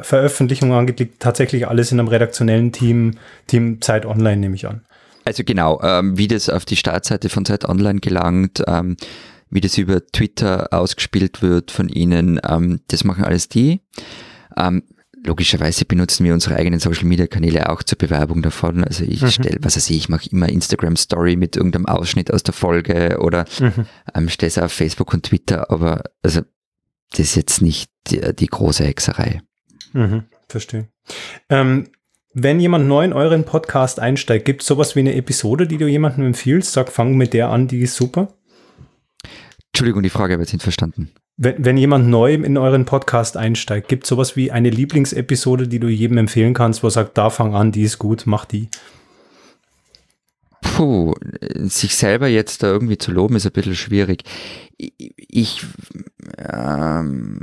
Veröffentlichung 0.00 0.72
angeht, 0.72 1.00
liegt 1.00 1.20
tatsächlich 1.20 1.68
alles 1.68 1.92
in 1.92 2.00
einem 2.00 2.08
redaktionellen 2.08 2.72
Team, 2.72 3.18
Team 3.46 3.82
Zeit 3.82 4.06
Online, 4.06 4.38
nehme 4.38 4.54
ich 4.54 4.66
an. 4.66 4.80
Also 5.26 5.44
genau, 5.44 5.82
ähm, 5.82 6.16
wie 6.16 6.28
das 6.28 6.48
auf 6.48 6.64
die 6.64 6.76
Startseite 6.76 7.28
von 7.28 7.44
Zeit 7.44 7.68
Online 7.68 8.00
gelangt, 8.00 8.62
ähm, 8.66 8.96
wie 9.50 9.60
das 9.60 9.76
über 9.76 10.06
Twitter 10.06 10.68
ausgespielt 10.72 11.42
wird 11.42 11.70
von 11.70 11.90
Ihnen, 11.90 12.40
ähm, 12.48 12.80
das 12.88 13.04
machen 13.04 13.22
alles 13.22 13.50
die. 13.50 13.82
Logischerweise 15.22 15.84
benutzen 15.84 16.24
wir 16.24 16.32
unsere 16.32 16.56
eigenen 16.56 16.80
Social 16.80 17.04
Media 17.04 17.26
Kanäle 17.26 17.68
auch 17.68 17.82
zur 17.82 17.98
Bewerbung 17.98 18.40
davon. 18.40 18.84
Also 18.84 19.04
ich 19.04 19.20
mhm. 19.20 19.30
stelle, 19.30 19.58
was 19.60 19.76
weiß 19.76 19.90
ich, 19.90 19.96
ich 19.96 20.08
mache 20.08 20.28
immer 20.30 20.48
Instagram 20.48 20.96
Story 20.96 21.36
mit 21.36 21.56
irgendeinem 21.56 21.86
Ausschnitt 21.86 22.32
aus 22.32 22.42
der 22.42 22.54
Folge 22.54 23.18
oder 23.20 23.44
mhm. 23.60 23.86
ähm, 24.14 24.28
stelle 24.30 24.48
es 24.48 24.58
auf 24.58 24.72
Facebook 24.72 25.12
und 25.12 25.24
Twitter, 25.24 25.70
aber 25.70 26.02
also 26.22 26.40
das 27.10 27.20
ist 27.20 27.34
jetzt 27.34 27.60
nicht 27.60 27.90
die, 28.06 28.20
die 28.34 28.46
große 28.46 28.84
Hexerei. 28.84 29.42
Mhm, 29.92 30.24
verstehe. 30.48 30.88
Ähm, 31.48 31.88
wenn 32.32 32.60
jemand 32.60 32.86
neu 32.86 33.04
in 33.04 33.12
euren 33.12 33.44
Podcast 33.44 33.98
einsteigt, 33.98 34.44
gibt 34.44 34.62
es 34.62 34.68
sowas 34.68 34.94
wie 34.94 35.00
eine 35.00 35.16
Episode, 35.16 35.66
die 35.66 35.78
du 35.78 35.88
jemandem 35.88 36.26
empfiehlst? 36.26 36.72
Sag, 36.72 36.90
fang 36.90 37.16
mit 37.16 37.34
der 37.34 37.48
an, 37.50 37.66
die 37.66 37.80
ist 37.80 37.96
super. 37.96 38.28
Entschuldigung, 39.72 40.02
die 40.02 40.10
Frage 40.10 40.34
habe 40.34 40.42
ich 40.42 40.48
jetzt 40.48 40.52
nicht 40.54 40.62
verstanden. 40.62 41.10
Wenn, 41.42 41.64
wenn 41.64 41.78
jemand 41.78 42.06
neu 42.06 42.34
in 42.34 42.58
euren 42.58 42.84
Podcast 42.84 43.38
einsteigt, 43.38 43.88
gibt 43.88 44.04
es 44.04 44.10
sowas 44.10 44.36
wie 44.36 44.52
eine 44.52 44.68
Lieblingsepisode, 44.68 45.68
die 45.68 45.78
du 45.78 45.88
jedem 45.88 46.18
empfehlen 46.18 46.52
kannst, 46.52 46.82
wo 46.82 46.88
er 46.88 46.90
sagt, 46.90 47.16
da 47.16 47.30
fang 47.30 47.54
an, 47.54 47.72
die 47.72 47.80
ist 47.80 47.98
gut, 47.98 48.24
mach 48.26 48.44
die? 48.44 48.68
Puh, 50.60 51.14
sich 51.54 51.96
selber 51.96 52.28
jetzt 52.28 52.62
da 52.62 52.66
irgendwie 52.66 52.98
zu 52.98 53.10
loben, 53.10 53.36
ist 53.36 53.46
ein 53.46 53.52
bisschen 53.52 53.74
schwierig. 53.74 54.24
Ich, 54.76 55.64
ähm, 56.36 57.40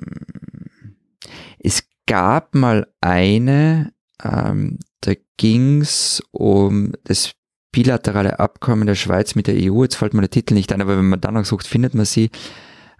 es 1.57 1.83
gab 2.05 2.53
mal 2.53 2.85
eine, 3.01 3.93
ähm, 4.23 4.77
da 5.01 5.13
ging 5.37 5.81
es 5.81 6.21
um 6.29 6.93
das 7.03 7.31
bilaterale 7.71 8.39
Abkommen 8.39 8.85
der 8.85 8.93
Schweiz 8.93 9.33
mit 9.33 9.47
der 9.47 9.55
EU. 9.55 9.81
Jetzt 9.81 9.95
fällt 9.95 10.13
mir 10.13 10.21
der 10.21 10.29
Titel 10.29 10.53
nicht 10.53 10.71
ein, 10.71 10.81
aber 10.81 10.99
wenn 10.99 11.09
man 11.09 11.19
danach 11.19 11.45
sucht, 11.45 11.65
findet 11.65 11.95
man 11.95 12.05
sie. 12.05 12.29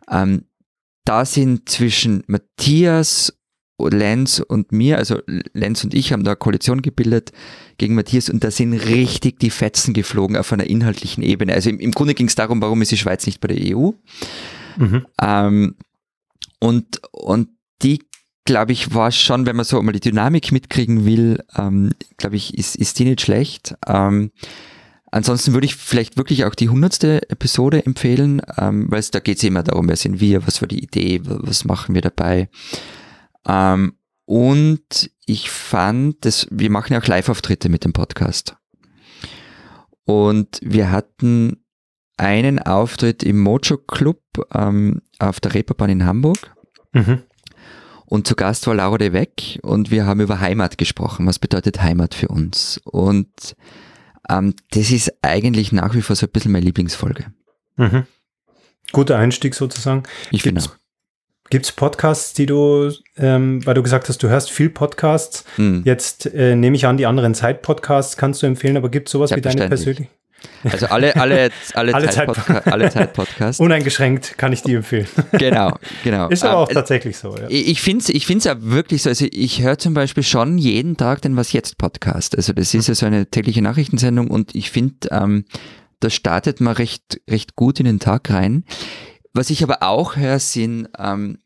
Ähm, 0.09 0.45
da 1.07 1.23
sind 1.23 1.69
zwischen 1.69 2.23
Matthias, 2.27 3.33
Lenz 3.79 4.39
und 4.39 4.71
mir, 4.71 4.97
also 4.97 5.19
Lenz 5.53 5.83
und 5.83 5.93
ich 5.93 6.11
haben 6.11 6.23
da 6.23 6.31
eine 6.31 6.37
Koalition 6.37 6.81
gebildet 6.81 7.31
gegen 7.77 7.95
Matthias 7.95 8.29
und 8.29 8.43
da 8.43 8.51
sind 8.51 8.73
richtig 8.73 9.39
die 9.39 9.51
Fetzen 9.51 9.93
geflogen 9.93 10.35
auf 10.35 10.51
einer 10.51 10.65
inhaltlichen 10.65 11.23
Ebene. 11.23 11.53
Also 11.53 11.69
im, 11.69 11.79
im 11.79 11.91
Grunde 11.91 12.13
ging 12.13 12.27
es 12.27 12.35
darum, 12.35 12.61
warum 12.61 12.81
ist 12.81 12.91
die 12.91 12.97
Schweiz 12.97 13.25
nicht 13.25 13.39
bei 13.39 13.49
der 13.49 13.77
EU? 13.77 13.91
Mhm. 14.77 15.05
Ähm, 15.21 15.75
und, 16.59 17.01
und 17.11 17.49
die, 17.83 18.03
glaube 18.45 18.71
ich, 18.71 18.93
war 18.93 19.11
schon, 19.11 19.45
wenn 19.45 19.55
man 19.55 19.65
so 19.65 19.81
mal 19.81 19.91
die 19.91 19.99
Dynamik 19.99 20.51
mitkriegen 20.51 21.05
will, 21.05 21.43
ähm, 21.55 21.91
glaube 22.17 22.35
ich, 22.35 22.57
ist, 22.57 22.75
ist 22.75 22.97
die 22.99 23.05
nicht 23.05 23.21
schlecht. 23.21 23.75
Ähm, 23.87 24.31
Ansonsten 25.09 25.53
würde 25.53 25.65
ich 25.65 25.75
vielleicht 25.75 26.17
wirklich 26.17 26.45
auch 26.45 26.55
die 26.55 26.69
hundertste 26.69 27.29
Episode 27.29 27.85
empfehlen, 27.85 28.41
ähm, 28.57 28.91
weil 28.91 28.99
es 28.99 29.11
da 29.11 29.19
geht 29.19 29.37
es 29.37 29.43
immer 29.43 29.63
darum, 29.63 29.87
wer 29.87 29.95
sind 29.95 30.19
wir, 30.19 30.45
was 30.45 30.61
war 30.61 30.67
die 30.67 30.83
Idee, 30.83 31.21
was 31.23 31.63
machen 31.63 31.95
wir 31.95 32.01
dabei. 32.01 32.49
Ähm, 33.47 33.93
und 34.25 35.09
ich 35.25 35.49
fand, 35.49 36.25
dass 36.25 36.47
wir 36.51 36.69
machen 36.69 36.93
ja 36.93 36.99
auch 36.99 37.07
Live-Auftritte 37.07 37.69
mit 37.69 37.85
dem 37.85 37.93
Podcast. 37.93 38.57
Und 40.03 40.59
wir 40.61 40.91
hatten 40.91 41.63
einen 42.17 42.59
Auftritt 42.59 43.23
im 43.23 43.39
Mojo 43.39 43.77
Club 43.77 44.21
ähm, 44.53 45.01
auf 45.19 45.39
der 45.39 45.53
Reeperbahn 45.53 45.89
in 45.89 46.05
Hamburg. 46.05 46.55
Mhm. 46.93 47.23
Und 48.05 48.27
zu 48.27 48.35
Gast 48.35 48.67
war 48.67 48.75
Laura 48.75 48.97
de 48.97 49.11
Weck 49.13 49.59
und 49.63 49.91
wir 49.91 50.05
haben 50.05 50.21
über 50.21 50.39
Heimat 50.39 50.77
gesprochen. 50.77 51.27
Was 51.27 51.39
bedeutet 51.39 51.81
Heimat 51.81 52.13
für 52.13 52.29
uns? 52.29 52.79
Und 52.85 53.55
ähm, 54.29 54.53
das 54.71 54.91
ist 54.91 55.13
eigentlich 55.21 55.71
nach 55.71 55.93
wie 55.95 56.01
vor 56.01 56.15
so 56.15 56.25
ein 56.25 56.31
bisschen 56.31 56.51
meine 56.51 56.65
Lieblingsfolge. 56.65 57.25
Mhm. 57.75 58.03
Guter 58.91 59.17
Einstieg 59.17 59.55
sozusagen. 59.55 60.03
Ich 60.31 60.43
finde 60.43 60.61
auch. 60.61 60.75
Gibt 61.49 61.65
es 61.65 61.71
Podcasts, 61.71 62.33
die 62.33 62.45
du, 62.45 62.91
ähm, 63.15 63.65
weil 63.65 63.73
du 63.73 63.81
gesagt 63.81 64.09
hast, 64.09 64.21
du 64.21 64.27
hörst 64.27 64.51
viel 64.51 64.69
Podcasts, 64.69 65.45
mhm. 65.55 65.81
jetzt 65.85 66.25
äh, 66.25 66.55
nehme 66.55 66.75
ich 66.75 66.85
an, 66.85 66.97
die 66.97 67.05
anderen 67.05 67.33
Zeit-Podcasts 67.35 68.17
kannst 68.17 68.43
du 68.43 68.47
empfehlen, 68.47 68.75
aber 68.75 68.89
gibt 68.89 69.07
es 69.07 69.13
sowas 69.13 69.33
wie 69.33 69.39
deine 69.39 69.67
persönlichen? 69.69 70.09
Also 70.63 70.87
alle, 70.87 71.15
alle, 71.15 71.49
alle, 71.73 71.93
Alle 71.93 72.07
Zeit-Podca- 72.09 72.69
alle 72.69 72.89
Zeit-Podcasts. 72.89 73.59
Uneingeschränkt 73.59 74.37
kann 74.37 74.53
ich 74.53 74.61
die 74.63 74.73
empfehlen. 74.75 75.07
genau, 75.33 75.77
genau. 76.03 76.29
Ist 76.29 76.43
aber 76.43 76.53
Ähm, 76.53 76.59
auch 76.59 76.67
tatsächlich 76.71 77.17
so. 77.17 77.35
Ja. 77.37 77.45
Ich 77.49 77.81
finde 77.81 78.03
es 78.03 78.09
ich 78.09 78.25
find's 78.25 78.45
ja 78.45 78.55
wirklich 78.61 79.03
so. 79.03 79.09
Also 79.09 79.25
ich 79.31 79.61
höre 79.61 79.77
zum 79.77 79.93
Beispiel 79.93 80.23
schon 80.23 80.57
jeden 80.57 80.97
Tag 80.97 81.21
den 81.21 81.35
Was 81.37 81.53
Jetzt 81.53 81.77
Podcast. 81.77 82.35
Also 82.35 82.53
das 82.53 82.73
ist 82.73 82.87
ja 82.87 82.95
so 82.95 83.05
eine 83.05 83.27
tägliche 83.27 83.61
Nachrichtensendung 83.61 84.29
und 84.29 84.55
ich 84.55 84.71
finde, 84.71 85.07
ähm, 85.11 85.45
da 85.99 86.09
startet 86.09 86.59
man 86.61 86.73
recht, 86.75 87.19
recht 87.29 87.55
gut 87.55 87.79
in 87.79 87.85
den 87.85 87.99
Tag 87.99 88.29
rein. 88.29 88.63
Was 89.33 89.49
ich 89.49 89.63
aber 89.63 89.83
auch 89.83 90.15
höre, 90.15 90.39
sind, 90.39 90.87
ähm, 90.97 91.39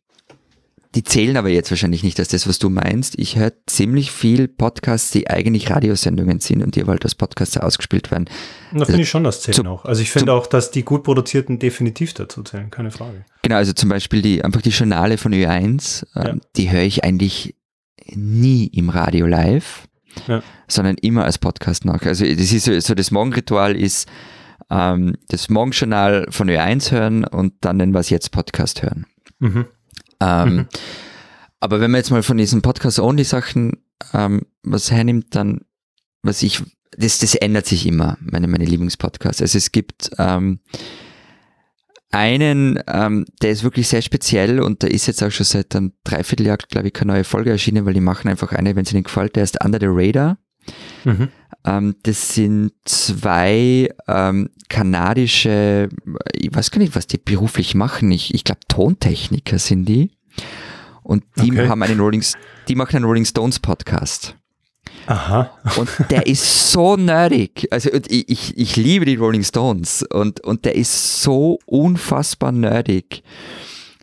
die 0.94 1.04
zählen 1.04 1.38
aber 1.38 1.48
jetzt 1.50 1.72
wahrscheinlich 1.72 2.04
nicht 2.04 2.20
als 2.20 2.28
das, 2.30 2.48
was 2.48 2.60
du 2.60 2.70
meinst. 2.70 3.18
Ich 3.18 3.38
höre 3.38 3.54
ziemlich 3.66 4.12
viel 4.12 4.48
Podcasts, 4.50 5.12
die 5.12 5.30
eigentlich 5.30 5.70
Radiosendungen 5.70 6.40
sind 6.42 6.62
und 6.62 6.76
die 6.76 6.82
aber 6.82 6.92
halt 6.92 7.04
als 7.06 7.16
Podcasts 7.16 7.56
ausgespielt 7.58 8.12
werden. 8.12 8.26
Da 8.74 8.84
finde 8.86 9.02
ich 9.04 9.10
schon, 9.10 9.24
das 9.24 9.42
zählen 9.42 9.56
zum- 9.56 9.68
auch. 9.68 9.86
Also 9.86 10.02
ich 10.02 10.12
finde 10.12 10.34
auch, 10.34 10.48
dass 10.48 10.70
die 10.72 10.84
gut 10.84 11.04
produzierten 11.04 11.60
definitiv 11.60 12.14
dazu 12.14 12.44
zählen, 12.44 12.70
keine 12.72 12.92
Frage. 12.92 13.24
Genau, 13.42 13.56
also 13.56 13.72
zum 13.74 13.88
Beispiel 13.90 14.22
die, 14.22 14.44
einfach 14.44 14.62
die 14.62 14.70
Journale 14.72 15.18
von 15.18 15.32
Ö1, 15.34 16.06
ähm, 16.16 16.24
Ja. 16.26 16.36
die 16.58 16.72
höre 16.72 16.84
ich 16.84 17.04
eigentlich 17.06 17.56
nie 18.14 18.68
im 18.68 18.90
Radio 18.90 19.28
live, 19.28 19.88
Ja. 20.28 20.44
sondern 20.68 20.96
immer 20.98 21.24
als 21.24 21.38
Podcast 21.38 21.86
nach. 21.86 22.02
Also 22.02 22.26
das 22.26 22.52
ist 22.52 22.66
so, 22.66 22.78
so 22.80 22.96
das 22.96 23.12
Morgenritual 23.12 23.76
ist 23.78 24.10
ähm, 24.70 25.16
das 25.30 25.50
Morgenjournal 25.50 26.28
von 26.30 26.50
Ö1 26.50 26.92
hören 26.92 27.24
und 27.26 27.54
dann 27.62 27.80
den 27.80 27.94
Was 27.94 28.10
Jetzt 28.10 28.32
Podcast 28.32 28.84
hören. 28.84 29.06
Mhm. 29.40 29.66
Ähm, 30.22 30.56
Mhm. 30.56 30.68
Aber 31.60 31.80
wenn 31.80 31.92
man 31.92 32.00
jetzt 32.00 32.10
mal 32.10 32.24
von 32.24 32.38
diesen 32.38 32.64
Podcast-Only-Sachen 32.64 33.74
ähm, 34.14 34.42
was 34.64 34.92
hernimmt, 34.92 35.36
dann, 35.36 35.62
was 36.24 36.42
ich, 36.42 36.62
das, 36.98 37.20
das 37.20 37.36
ändert 37.36 37.68
sich 37.68 37.86
immer, 37.86 38.18
meine, 38.20 38.48
meine 38.48 38.66
Lieblingspodcasts. 38.66 39.42
Also 39.42 39.60
es 39.60 39.72
gibt 39.72 40.10
ähm, 40.18 40.60
einen, 42.10 42.80
ähm, 42.88 43.26
der 43.44 43.52
ist 43.52 43.64
wirklich 43.64 43.88
sehr 43.88 44.02
speziell 44.02 44.60
und 44.60 44.82
der 44.82 44.92
ist 44.92 45.06
jetzt 45.06 45.24
auch 45.24 45.30
schon 45.30 45.46
seit 45.46 45.76
einem 45.76 45.94
Dreivierteljahr, 46.04 46.58
glaube 46.58 46.88
ich, 46.88 46.94
keine 46.94 47.14
neue 47.14 47.24
Folge 47.24 47.52
erschienen, 47.52 47.86
weil 47.86 47.94
die 47.94 48.02
machen 48.02 48.28
einfach 48.28 48.52
eine, 48.52 48.76
wenn 48.76 48.84
es 48.84 48.92
ihnen 48.92 49.04
gefällt, 49.04 49.36
der 49.36 49.44
ist 49.44 49.64
Under 49.64 49.80
the 49.80 49.88
Radar. 49.88 50.40
Mhm. 51.04 51.30
Ähm, 51.64 51.96
das 52.04 52.34
sind 52.34 52.72
zwei 52.86 53.90
ähm, 54.08 54.50
kanadische, 54.70 55.90
ich 56.34 56.54
weiß 56.54 56.72
gar 56.72 56.80
nicht, 56.80 56.96
was 56.96 57.08
die 57.08 57.18
beruflich 57.18 57.76
machen. 57.76 58.12
Ich, 58.12 58.34
ich 58.34 58.44
glaube, 58.44 58.62
Tontechniker 58.68 59.60
sind 59.60 59.86
die. 59.86 60.12
Und 61.04 61.24
die 61.38 61.52
Okay. 61.52 61.68
haben 61.68 61.84
einen 61.84 62.00
Rolling, 62.00 62.24
die 62.68 62.76
machen 62.76 62.96
einen 62.98 63.06
Rolling 63.06 63.26
Stones 63.26 63.60
Podcast. 63.60 64.36
Aha. 65.08 65.52
Und 65.78 65.90
der 66.10 66.28
ist 66.28 66.72
so 66.72 66.96
nerdig. 66.96 67.68
Also 67.72 67.90
ich, 68.08 68.30
ich, 68.30 68.58
ich 68.58 68.76
liebe 68.76 69.06
die 69.06 69.16
Rolling 69.16 69.44
Stones 69.44 70.04
und, 70.04 70.42
und 70.42 70.66
der 70.66 70.76
ist 70.76 71.22
so 71.22 71.60
unfassbar 71.66 72.52
nerdig. 72.52 73.24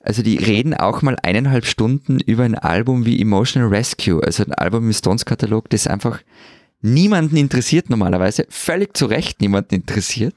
Also 0.09 0.23
die 0.23 0.39
reden 0.39 0.73
auch 0.73 1.03
mal 1.03 1.19
eineinhalb 1.23 1.67
Stunden 1.67 2.19
über 2.19 2.45
ein 2.45 2.55
Album 2.55 3.05
wie 3.05 3.21
Emotional 3.21 3.69
Rescue, 3.69 4.25
also 4.25 4.43
ein 4.43 4.55
Album 4.55 4.87
im 4.87 4.93
Stones-Katalog, 4.95 5.69
das 5.69 5.87
einfach 5.87 6.21
niemanden 6.81 7.37
interessiert 7.37 7.91
normalerweise, 7.91 8.47
völlig 8.49 8.97
zu 8.97 9.05
Recht 9.05 9.43
niemanden 9.43 9.75
interessiert. 9.75 10.35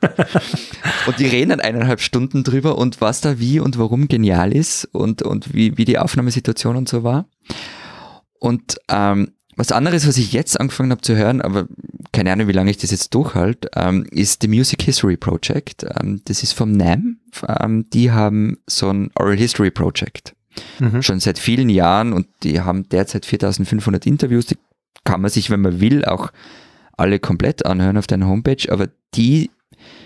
und 1.07 1.19
die 1.19 1.25
reden 1.25 1.51
dann 1.51 1.61
eineinhalb 1.61 2.01
Stunden 2.01 2.43
drüber 2.43 2.77
und 2.77 2.99
was 2.99 3.21
da 3.21 3.39
wie 3.39 3.61
und 3.61 3.77
warum 3.77 4.09
genial 4.09 4.51
ist 4.51 4.89
und, 4.91 5.21
und 5.21 5.53
wie, 5.53 5.77
wie 5.77 5.85
die 5.85 5.99
Aufnahmesituation 5.99 6.75
und 6.75 6.89
so 6.89 7.05
war. 7.05 7.29
Und 8.39 8.75
ähm, 8.89 9.31
was 9.61 9.71
anderes, 9.71 10.07
was 10.07 10.17
ich 10.17 10.33
jetzt 10.33 10.59
angefangen 10.59 10.89
habe 10.89 11.01
zu 11.01 11.15
hören, 11.15 11.39
aber 11.39 11.67
keine 12.11 12.31
Ahnung, 12.31 12.47
wie 12.47 12.51
lange 12.51 12.71
ich 12.71 12.77
das 12.77 12.89
jetzt 12.89 13.13
durchhalte, 13.13 13.69
ähm, 13.75 14.07
ist 14.09 14.41
The 14.41 14.47
Music 14.47 14.81
History 14.81 15.17
Project. 15.17 15.85
Ähm, 16.01 16.19
das 16.25 16.41
ist 16.41 16.53
vom 16.53 16.71
NAM. 16.71 17.19
Ähm, 17.47 17.85
die 17.93 18.09
haben 18.11 18.57
so 18.65 18.89
ein 18.89 19.11
Oral 19.13 19.37
History 19.37 19.69
Project. 19.69 20.33
Mhm. 20.79 21.03
Schon 21.03 21.19
seit 21.19 21.37
vielen 21.37 21.69
Jahren 21.69 22.11
und 22.11 22.25
die 22.41 22.59
haben 22.59 22.89
derzeit 22.89 23.23
4500 23.27 24.07
Interviews. 24.07 24.47
Die 24.47 24.57
kann 25.03 25.21
man 25.21 25.29
sich, 25.29 25.51
wenn 25.51 25.61
man 25.61 25.79
will, 25.79 26.05
auch 26.05 26.31
alle 26.97 27.19
komplett 27.19 27.63
anhören 27.63 27.97
auf 27.97 28.07
deiner 28.07 28.27
Homepage, 28.27 28.67
aber 28.67 28.87
die 29.13 29.51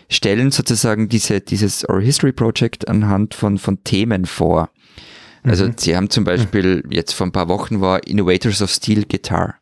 stellen 0.09 0.51
sozusagen 0.51 1.07
diese, 1.07 1.39
dieses 1.39 1.87
Oral 1.87 2.03
History 2.03 2.33
Project 2.33 2.89
anhand 2.89 3.33
von, 3.33 3.57
von 3.57 3.85
Themen 3.85 4.25
vor. 4.25 4.69
Also 5.45 5.67
Mhm. 5.67 5.73
sie 5.77 5.95
haben 5.95 6.09
zum 6.09 6.23
Beispiel, 6.23 6.83
jetzt 6.89 7.13
vor 7.13 7.27
ein 7.27 7.31
paar 7.31 7.47
Wochen 7.47 7.81
war 7.81 8.05
Innovators 8.07 8.61
of 8.61 8.71
Steel 8.71 9.05
Guitar. 9.05 9.55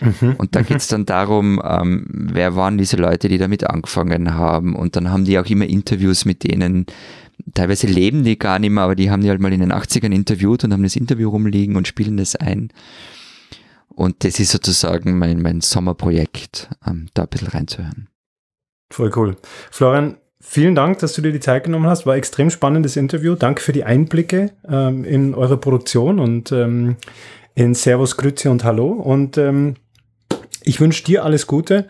Mhm. 0.00 0.34
Und 0.36 0.54
da 0.56 0.62
geht's 0.62 0.88
dann 0.88 1.06
darum, 1.06 1.62
ähm, 1.64 2.06
wer 2.08 2.56
waren 2.56 2.78
diese 2.78 2.96
Leute, 2.96 3.28
die 3.28 3.38
damit 3.38 3.64
angefangen 3.64 4.34
haben. 4.34 4.74
Und 4.74 4.96
dann 4.96 5.10
haben 5.10 5.24
die 5.24 5.38
auch 5.38 5.46
immer 5.46 5.66
Interviews 5.66 6.24
mit 6.24 6.42
denen. 6.44 6.86
Teilweise 7.54 7.86
leben 7.86 8.24
die 8.24 8.38
gar 8.38 8.58
nicht 8.58 8.70
mehr, 8.70 8.84
aber 8.84 8.94
die 8.96 9.10
haben 9.10 9.22
die 9.22 9.28
halt 9.30 9.40
mal 9.40 9.52
in 9.52 9.60
den 9.60 9.72
80ern 9.72 10.12
interviewt 10.12 10.64
und 10.64 10.72
haben 10.72 10.82
das 10.82 10.96
Interview 10.96 11.30
rumliegen 11.30 11.76
und 11.76 11.86
spielen 11.88 12.16
das 12.16 12.36
ein. 12.36 12.70
Und 13.88 14.24
das 14.24 14.40
ist 14.40 14.50
sozusagen 14.50 15.18
mein, 15.18 15.40
mein 15.40 15.60
Sommerprojekt, 15.60 16.68
ähm, 16.86 17.06
da 17.14 17.22
ein 17.22 17.28
bisschen 17.28 17.48
reinzuhören. 17.48 18.08
Voll 18.90 19.12
cool. 19.16 19.36
Florian, 19.70 20.16
vielen 20.44 20.74
Dank, 20.74 20.98
dass 20.98 21.14
du 21.14 21.22
dir 21.22 21.32
die 21.32 21.40
Zeit 21.40 21.64
genommen 21.64 21.86
hast. 21.86 22.06
War 22.06 22.14
ein 22.14 22.18
extrem 22.18 22.50
spannendes 22.50 22.96
Interview. 22.96 23.34
Danke 23.34 23.62
für 23.62 23.72
die 23.72 23.84
Einblicke 23.84 24.50
ähm, 24.68 25.04
in 25.04 25.34
eure 25.34 25.56
Produktion 25.56 26.18
und 26.18 26.52
ähm, 26.52 26.96
in 27.54 27.74
Servus, 27.74 28.16
Grüezi 28.16 28.48
und 28.48 28.64
Hallo. 28.64 28.88
Und 28.88 29.38
ähm, 29.38 29.74
ich 30.62 30.80
wünsche 30.80 31.04
dir 31.04 31.24
alles 31.24 31.46
Gute 31.46 31.86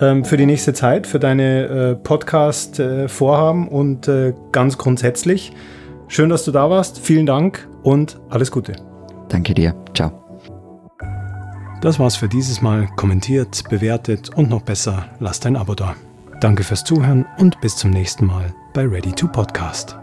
ähm, 0.00 0.24
für 0.24 0.36
die 0.36 0.46
nächste 0.46 0.72
Zeit, 0.72 1.06
für 1.06 1.18
deine 1.18 1.64
äh, 1.66 1.94
Podcast-Vorhaben 1.96 3.68
und 3.68 4.08
äh, 4.08 4.34
ganz 4.52 4.78
grundsätzlich. 4.78 5.52
Schön, 6.08 6.28
dass 6.28 6.44
du 6.44 6.50
da 6.50 6.68
warst. 6.70 6.98
Vielen 6.98 7.26
Dank 7.26 7.68
und 7.82 8.20
alles 8.28 8.50
Gute. 8.50 8.72
Danke 9.28 9.54
dir. 9.54 9.74
Ciao. 9.94 10.12
Das 11.80 11.98
war's 11.98 12.16
für 12.16 12.28
dieses 12.28 12.60
Mal. 12.60 12.88
Kommentiert, 12.96 13.64
bewertet 13.70 14.30
und 14.36 14.50
noch 14.50 14.62
besser, 14.62 15.06
lasst 15.18 15.46
ein 15.46 15.56
Abo 15.56 15.74
da. 15.74 15.94
Danke 16.40 16.64
fürs 16.64 16.84
Zuhören 16.84 17.26
und 17.36 17.60
bis 17.60 17.76
zum 17.76 17.90
nächsten 17.90 18.26
Mal 18.26 18.54
bei 18.72 18.86
Ready 18.86 19.12
to 19.12 19.28
Podcast. 19.28 19.99